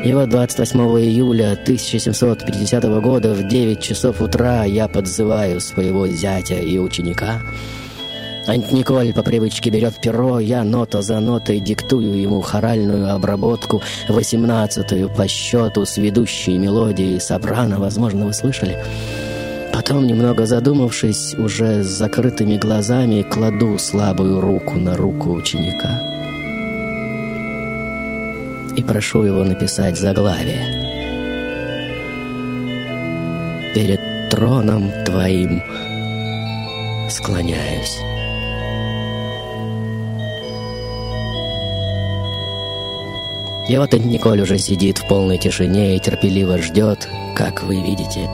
И 0.04 0.14
вот 0.14 0.30
28 0.30 0.80
июля 0.80 1.54
1750 1.54 2.84
года 3.02 3.34
в 3.34 3.48
9 3.48 3.82
часов 3.82 4.22
утра 4.22 4.64
я 4.64 4.88
подзываю 4.88 5.60
своего 5.60 6.08
зятя 6.08 6.56
и 6.56 6.78
ученика— 6.78 7.42
Антниколь 8.48 9.14
по 9.14 9.24
привычке 9.24 9.70
берет 9.70 9.96
перо, 10.02 10.40
я 10.40 10.64
нота 10.64 11.02
за 11.02 11.20
нотой 11.20 11.60
диктую 11.60 12.20
ему 12.20 12.42
хоральную 12.42 13.14
обработку, 13.14 13.82
восемнадцатую 14.10 15.10
по 15.10 15.28
счету 15.28 15.86
с 15.86 15.98
ведущей 15.98 16.58
мелодией 16.58 17.20
сопрано, 17.20 17.80
возможно, 17.80 18.26
вы 18.26 18.34
слышали. 18.34 18.78
Потом, 19.74 20.06
немного 20.06 20.46
задумавшись, 20.46 21.34
уже 21.36 21.84
с 21.84 21.88
закрытыми 21.88 22.58
глазами 22.58 23.22
кладу 23.22 23.78
слабую 23.78 24.42
руку 24.42 24.78
на 24.78 24.98
руку 24.98 25.32
ученика 25.32 26.02
и 28.76 28.84
прошу 28.84 29.24
его 29.24 29.44
написать 29.44 29.98
заглавие. 29.98 30.90
Перед 33.74 34.30
троном 34.30 34.92
твоим 35.06 35.62
склоняюсь. 37.10 38.00
И 43.72 43.78
вот 43.78 43.94
Николь 43.94 44.42
уже 44.42 44.58
сидит 44.58 44.98
в 44.98 45.08
полной 45.08 45.38
тишине 45.38 45.96
и 45.96 46.00
терпеливо 46.02 46.58
ждет, 46.58 47.08
как 47.38 47.64
вы 47.64 47.80
видите. 47.80 48.30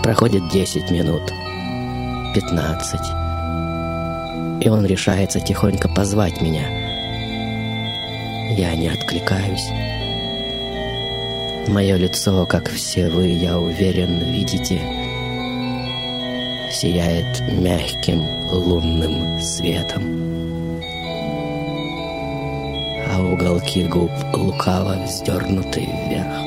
Проходит 0.00 0.48
10 0.48 0.92
минут, 0.92 1.22
15. 2.36 3.00
И 4.64 4.68
он 4.68 4.86
решается 4.86 5.40
тихонько 5.40 5.88
позвать 5.88 6.40
меня. 6.40 6.68
Я 8.56 8.76
не 8.76 8.86
откликаюсь. 8.86 9.68
Мое 11.66 11.96
лицо, 11.96 12.46
как 12.46 12.70
все 12.70 13.08
вы, 13.08 13.26
я 13.26 13.58
уверен, 13.58 14.20
видите, 14.20 14.80
сияет 16.70 17.40
мягким 17.50 18.20
лунным 18.52 19.40
светом 19.40 20.43
уголки 23.32 23.84
губ 23.84 24.10
лукаво 24.32 24.96
вздернуты 25.04 25.80
вверх. 25.80 26.44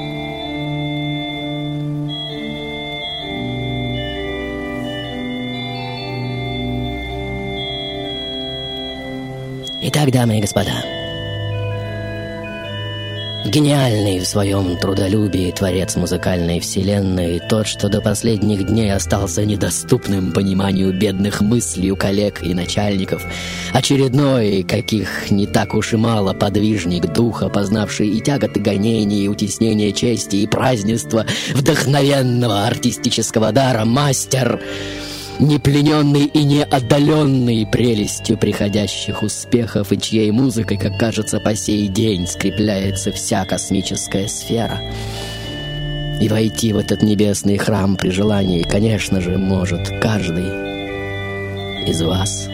Итак, 9.80 10.12
дамы 10.12 10.38
и 10.38 10.42
господа, 10.42 10.84
Гениальный 13.48 14.20
в 14.20 14.28
своем 14.28 14.78
трудолюбии 14.78 15.52
творец 15.52 15.96
музыкальной 15.96 16.60
вселенной, 16.60 17.40
тот, 17.40 17.66
что 17.66 17.88
до 17.88 18.02
последних 18.02 18.68
дней 18.68 18.94
остался 18.94 19.46
недоступным 19.46 20.34
пониманию 20.34 20.92
бедных 20.92 21.40
мыслей 21.40 21.92
у 21.92 21.96
коллег 21.96 22.44
и 22.44 22.54
начальников, 22.54 23.26
очередной, 23.72 24.64
каких 24.64 25.32
не 25.32 25.48
так 25.48 25.76
уж 25.76 25.94
и 25.94 25.96
мало, 25.96 26.34
подвижник 26.34 27.14
духа, 27.14 27.48
познавший 27.48 28.10
и 28.10 28.20
тяготы 28.20 28.60
гонений, 28.60 29.24
и 29.24 29.30
утеснение 29.30 29.94
чести, 29.94 30.36
и 30.36 30.48
празднества 30.48 31.26
вдохновенного 31.54 32.66
артистического 32.66 33.54
дара, 33.54 33.86
мастер— 33.86 34.60
не 35.40 35.60
плененный 35.60 36.26
и 36.26 36.44
не 36.44 36.64
отдаленный 36.64 37.68
прелестью 37.68 38.38
приходящих 38.38 39.22
успехов 39.22 39.92
и 39.92 40.00
чьей 40.00 40.32
музыкой, 40.32 40.78
как 40.78 40.98
кажется, 40.98 41.40
по 41.40 41.56
сей 41.56 41.88
день 41.88 42.28
скрепляется 42.28 43.12
вся 43.12 43.46
космическая 43.46 44.28
сфера. 44.28 44.82
И 46.20 46.28
войти 46.30 46.74
в 46.74 46.78
этот 46.78 47.04
небесный 47.04 47.58
храм 47.58 47.96
при 47.96 48.10
желании, 48.10 48.64
конечно 48.64 49.22
же, 49.22 49.38
может 49.38 49.88
каждый 50.02 50.48
из 51.88 52.02
вас. 52.02 52.50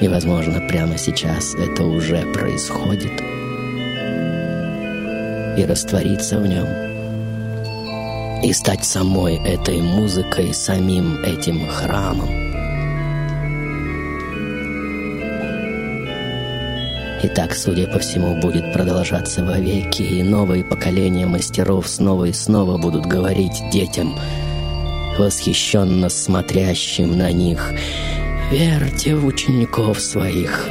И, 0.00 0.08
возможно, 0.08 0.60
прямо 0.66 0.96
сейчас 0.96 1.54
это 1.54 1.84
уже 1.84 2.22
происходит. 2.32 3.12
И 5.58 5.64
раствориться 5.64 6.38
в 6.38 6.46
нем– 6.46 6.66
и 8.42 8.52
стать 8.52 8.84
самой 8.84 9.36
этой 9.36 9.80
музыкой, 9.80 10.52
самим 10.54 11.22
этим 11.22 11.66
храмом. 11.66 12.28
И 17.22 17.28
так, 17.28 17.54
судя 17.54 17.86
по 17.86 17.98
всему, 17.98 18.40
будет 18.40 18.72
продолжаться 18.72 19.44
вовеки, 19.44 20.02
и 20.02 20.22
новые 20.22 20.62
поколения 20.62 21.26
мастеров 21.26 21.88
снова 21.88 22.26
и 22.26 22.32
снова 22.32 22.76
будут 22.76 23.06
говорить 23.06 23.62
детям, 23.70 24.14
восхищенно 25.18 26.08
смотрящим 26.08 27.16
на 27.16 27.32
них, 27.32 27.72
«Верьте 28.50 29.16
в 29.16 29.26
учеников 29.26 30.00
своих, 30.00 30.68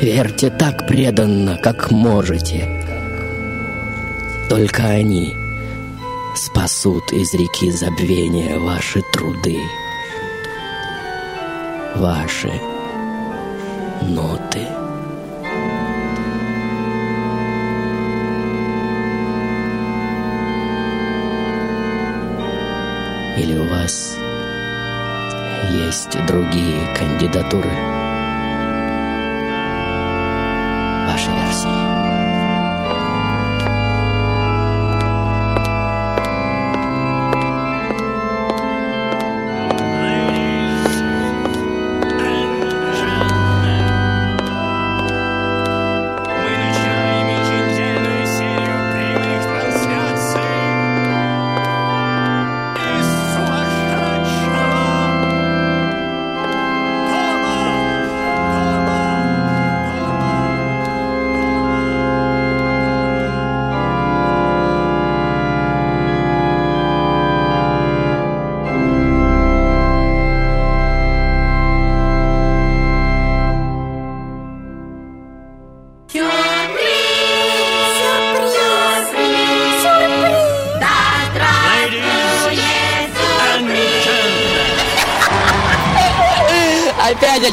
Верьте 0.00 0.50
так 0.50 0.86
преданно, 0.86 1.56
как 1.56 1.90
можете. 1.90 2.83
Только 4.48 4.84
они 4.84 5.34
спасут 6.36 7.12
из 7.12 7.32
реки 7.34 7.70
забвения 7.70 8.58
ваши 8.58 9.02
труды, 9.12 9.58
ваши 11.96 12.52
ноты. 14.02 14.66
Или 23.36 23.58
у 23.58 23.68
вас 23.68 24.16
есть 25.70 26.16
другие 26.26 26.94
кандидатуры? 26.96 28.03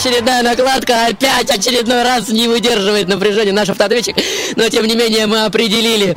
Очередная 0.02 0.42
накладка, 0.42 1.06
опять 1.08 1.52
очередной 1.52 2.02
раз 2.02 2.30
не 2.30 2.48
выдерживает 2.48 3.08
напряжение 3.08 3.54
наш 3.54 3.70
автоответчик. 3.70 4.16
Но, 4.56 4.68
тем 4.68 4.88
не 4.88 4.96
менее, 4.96 5.28
мы 5.28 5.46
определили 5.46 6.16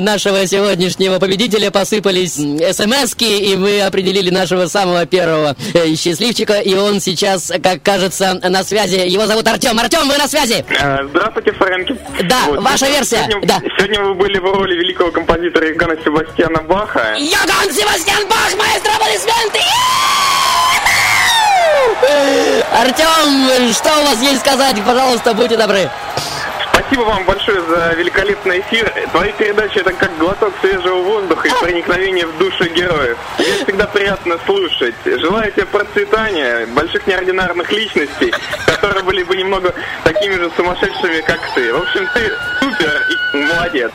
нашего 0.00 0.46
сегодняшнего 0.46 1.18
победителя, 1.18 1.70
посыпались 1.70 2.34
смс 2.36 3.14
и 3.20 3.56
мы 3.56 3.82
определили 3.82 4.30
нашего 4.30 4.66
самого 4.66 5.04
первого 5.04 5.56
э, 5.74 5.94
счастливчика, 5.94 6.60
и 6.60 6.74
он 6.74 7.00
сейчас, 7.00 7.52
как 7.62 7.82
кажется, 7.82 8.34
на 8.42 8.64
связи. 8.64 9.06
Его 9.06 9.26
зовут 9.26 9.46
Артем. 9.46 9.78
Артем, 9.78 10.08
вы 10.08 10.16
на 10.16 10.26
связи? 10.26 10.64
Э, 10.70 10.98
Здравствуйте, 11.10 11.52
Фрэнки. 11.52 11.96
Да, 12.24 12.44
Вот. 12.46 12.62
ваша 12.62 12.86
версия. 12.86 13.26
Сегодня, 13.28 13.46
Да. 13.46 13.60
сегодня 13.76 14.02
вы 14.04 14.14
были 14.14 14.38
в 14.38 14.44
роли 14.44 14.74
великого 14.74 15.10
композитора 15.10 15.68
Йоганна 15.68 15.96
Себастьяна 16.02 16.62
Баха. 16.62 17.14
Йоган 17.18 17.72
Себастьян 17.74 18.26
Бах, 18.28 18.54
маэстро, 18.56 18.87
Артем, 22.72 23.72
что 23.72 23.90
у 24.00 24.04
вас 24.04 24.20
есть 24.20 24.40
сказать? 24.40 24.76
Пожалуйста, 24.84 25.34
будьте 25.34 25.56
добры. 25.56 25.90
Спасибо 26.72 27.02
вам 27.02 27.24
большое 27.24 27.60
за 27.62 27.92
великолепный 27.96 28.60
эфир. 28.60 28.90
Твои 29.12 29.32
передачи 29.32 29.78
это 29.78 29.92
как 29.92 30.16
глоток 30.16 30.54
свежего 30.60 31.02
воздуха 31.02 31.48
и 31.48 31.50
проникновение 31.60 32.26
в 32.26 32.38
душу 32.38 32.64
героев. 32.64 33.18
Мне 33.38 33.52
всегда 33.64 33.86
приятно 33.86 34.38
слушать. 34.46 34.94
Желаю 35.04 35.52
тебе 35.52 35.66
процветания, 35.66 36.66
больших 36.66 37.06
неординарных 37.06 37.70
личностей, 37.72 38.32
которые 38.66 39.04
были 39.04 39.22
бы 39.22 39.36
немного 39.36 39.74
такими 40.04 40.34
же 40.36 40.50
сумасшедшими, 40.56 41.20
как 41.20 41.40
ты. 41.54 41.72
В 41.74 41.82
общем, 41.82 42.08
ты 42.14 42.32
супер 42.60 43.06
и 43.10 43.36
молодец. 43.36 43.92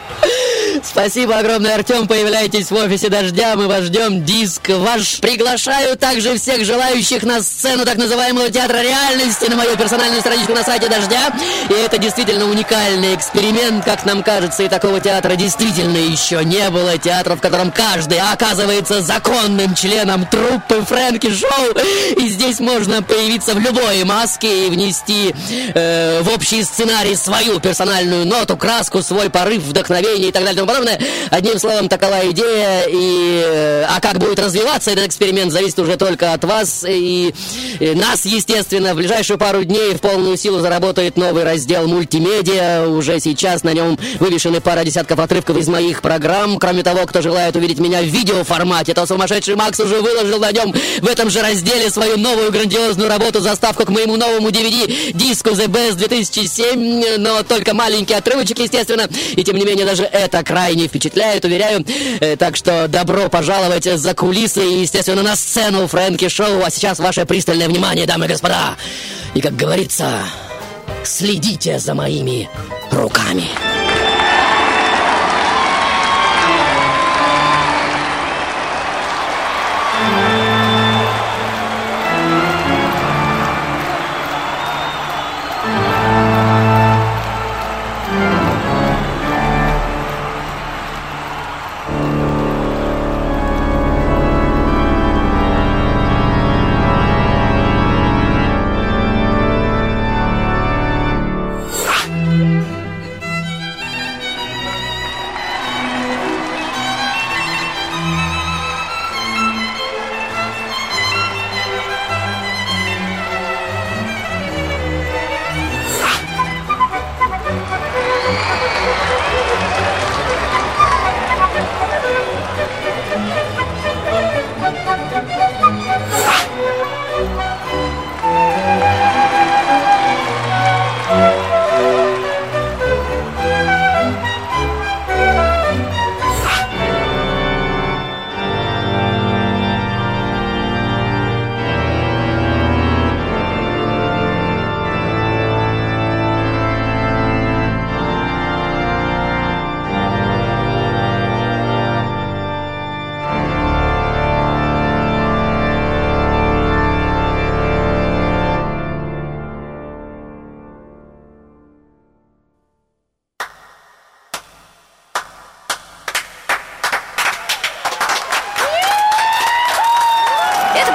Спасибо 0.82 1.38
огромное, 1.38 1.76
Артем. 1.76 2.08
Появляйтесь 2.08 2.72
в 2.72 2.76
офисе 2.76 3.10
«Дождя». 3.10 3.56
Мы 3.56 3.68
вас 3.68 3.84
ждем. 3.84 4.24
Диск 4.26 4.70
ваш. 4.70 5.20
Приглашаю 5.20 5.98
также 5.98 6.38
всех 6.38 6.66
желающих 6.66 7.24
на 7.24 7.42
сцену 7.42 7.86
так 7.86 7.98
называемого 7.98 8.50
театра 8.50 8.82
реальности 8.82 9.46
на 9.46 9.56
мою 9.56 9.76
персональную 9.78 10.22
страничку 10.22 10.54
на 10.54 10.64
сайте 10.64 10.88
«Дождя». 10.88 11.34
И 11.70 11.74
это 11.74 11.98
действительно 11.98 12.50
уникальный 12.50 13.14
эксперимент, 13.16 13.86
как 13.86 14.06
нам 14.06 14.24
кажется. 14.24 14.64
И 14.64 14.70
такого 14.70 15.00
театра 15.00 15.36
действительно 15.36 15.98
еще 15.98 16.44
не 16.44 16.70
было. 16.70 16.98
Театр, 16.98 17.36
в 17.36 17.42
котором 17.42 17.72
каждый 17.72 18.20
оказывается 18.20 19.02
законным 19.02 19.76
членом 19.76 20.26
труппы 20.26 20.82
Фрэнки 20.82 21.32
Шоу. 21.34 21.76
И 22.18 22.30
здесь 22.30 22.60
можно 22.60 23.04
появиться 23.04 23.54
в 23.54 23.60
любой 23.60 24.04
маске 24.04 24.68
и 24.68 24.70
внести 24.70 25.36
э, 25.74 26.22
в 26.22 26.34
общий 26.34 26.64
сценарий 26.64 27.16
свою 27.16 27.60
персональную 27.60 28.26
ноту, 28.26 28.58
краску, 28.58 29.02
свой 29.02 29.30
порыв, 29.30 29.64
вдохновение 29.64 30.30
и 30.30 30.32
так 30.32 30.44
далее 30.44 30.63
тому 30.64 30.68
подобное. 30.68 31.00
Одним 31.30 31.60
словом, 31.60 31.90
такова 31.90 32.30
идея. 32.32 32.86
И, 32.90 33.42
э, 33.46 33.86
а 33.90 34.00
как 34.00 34.18
будет 34.20 34.40
развиваться 34.40 34.92
этот 34.92 35.08
эксперимент, 35.08 35.52
зависит 35.52 35.80
уже 35.80 35.98
только 35.98 36.34
от 36.34 36.44
вас 36.44 36.86
и, 36.88 37.34
э, 37.80 37.94
нас, 37.94 38.26
естественно. 38.26 38.94
В 38.94 38.98
ближайшую 38.98 39.38
пару 39.38 39.64
дней 39.64 39.94
в 39.94 40.02
полную 40.02 40.38
силу 40.38 40.60
заработает 40.60 41.18
новый 41.18 41.44
раздел 41.44 41.88
мультимедиа. 41.88 42.88
Уже 42.88 43.20
сейчас 43.20 43.64
на 43.64 43.74
нем 43.74 43.98
вывешены 44.20 44.62
пара 44.62 44.84
десятков 44.84 45.20
отрывков 45.20 45.58
из 45.58 45.68
моих 45.68 46.02
программ. 46.02 46.58
Кроме 46.60 46.84
того, 46.84 47.06
кто 47.06 47.22
желает 47.22 47.56
увидеть 47.56 47.80
меня 47.80 48.02
в 48.02 48.06
видеоформате, 48.06 48.94
то 48.94 49.06
сумасшедший 49.06 49.56
Макс 49.56 49.80
уже 49.80 50.00
выложил 50.00 50.40
на 50.40 50.52
нем 50.52 50.74
в 51.02 51.08
этом 51.08 51.30
же 51.30 51.42
разделе 51.42 51.90
свою 51.90 52.18
новую 52.18 52.52
грандиозную 52.52 53.10
работу, 53.10 53.40
заставку 53.40 53.86
к 53.86 53.90
моему 53.90 54.16
новому 54.18 54.50
DVD-диску 54.50 55.52
The 55.52 55.68
Best 55.68 55.96
2007, 55.96 57.18
но 57.18 57.44
только 57.44 57.74
маленький 57.74 58.14
отрывочек, 58.14 58.60
естественно. 58.60 59.08
И 59.36 59.44
тем 59.44 59.58
не 59.58 59.66
менее, 59.66 59.86
даже 59.86 60.04
это 60.04 60.44
крайне 60.54 60.88
впечатляет, 60.88 61.46
уверяю. 61.46 61.84
Э, 62.22 62.36
Так 62.38 62.56
что 62.56 62.88
добро 62.88 63.28
пожаловать 63.28 63.86
за 63.86 64.14
кулисы 64.14 64.64
и, 64.64 64.82
естественно, 64.82 65.24
на 65.24 65.36
сцену 65.36 65.88
Фрэнки 65.88 66.30
Шоу. 66.30 66.62
А 66.64 66.70
сейчас 66.70 67.00
ваше 67.00 67.26
пристальное 67.26 67.68
внимание, 67.68 68.06
дамы 68.06 68.26
и 68.26 68.28
господа. 68.28 68.76
И, 69.34 69.42
как 69.42 69.56
говорится, 69.56 70.20
следите 71.04 71.80
за 71.80 71.96
моими 71.96 72.48
руками. 72.92 73.50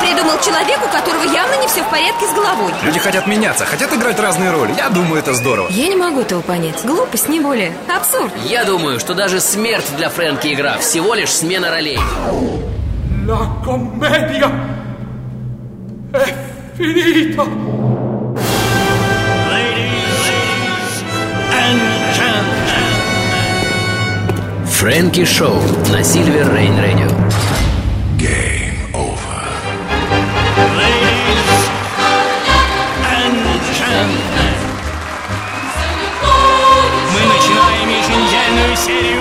Играл 0.07 0.41
человек, 0.41 0.79
у 0.85 0.89
которого 0.89 1.23
явно 1.23 1.61
не 1.61 1.67
все 1.67 1.83
в 1.83 1.91
порядке 1.91 2.27
с 2.27 2.35
головой. 2.35 2.73
Люди 2.83 2.99
хотят 2.99 3.27
меняться, 3.27 3.65
хотят 3.65 3.93
играть 3.93 4.19
разные 4.19 4.51
роли. 4.51 4.75
Я 4.77 4.89
думаю, 4.89 5.21
это 5.21 5.35
здорово. 5.35 5.69
Я 5.71 5.89
не 5.89 5.97
могу 5.97 6.21
этого 6.21 6.41
понять. 6.41 6.85
Глупость, 6.85 7.29
не 7.29 7.41
более. 7.41 7.73
Абсурд. 7.95 8.33
Я 8.45 8.65
думаю, 8.65 9.01
что 9.01 9.15
даже 9.15 9.41
смерть 9.41 9.87
для 9.97 10.09
Фрэнки 10.09 10.53
игра 10.53 10.79
всего 10.79 11.15
лишь 11.15 11.33
смена 11.33 11.71
ролей. 11.71 11.99
La 13.27 13.47
commedia 13.63 14.51
è 16.13 16.35
finita. 16.77 17.45
Фрэнки 24.79 25.25
Шоу 25.25 25.61
на 25.91 26.05
Сильвер 26.05 26.55
Рейн 26.55 26.79
Радио. 26.79 27.18
Mercedes 38.79 39.18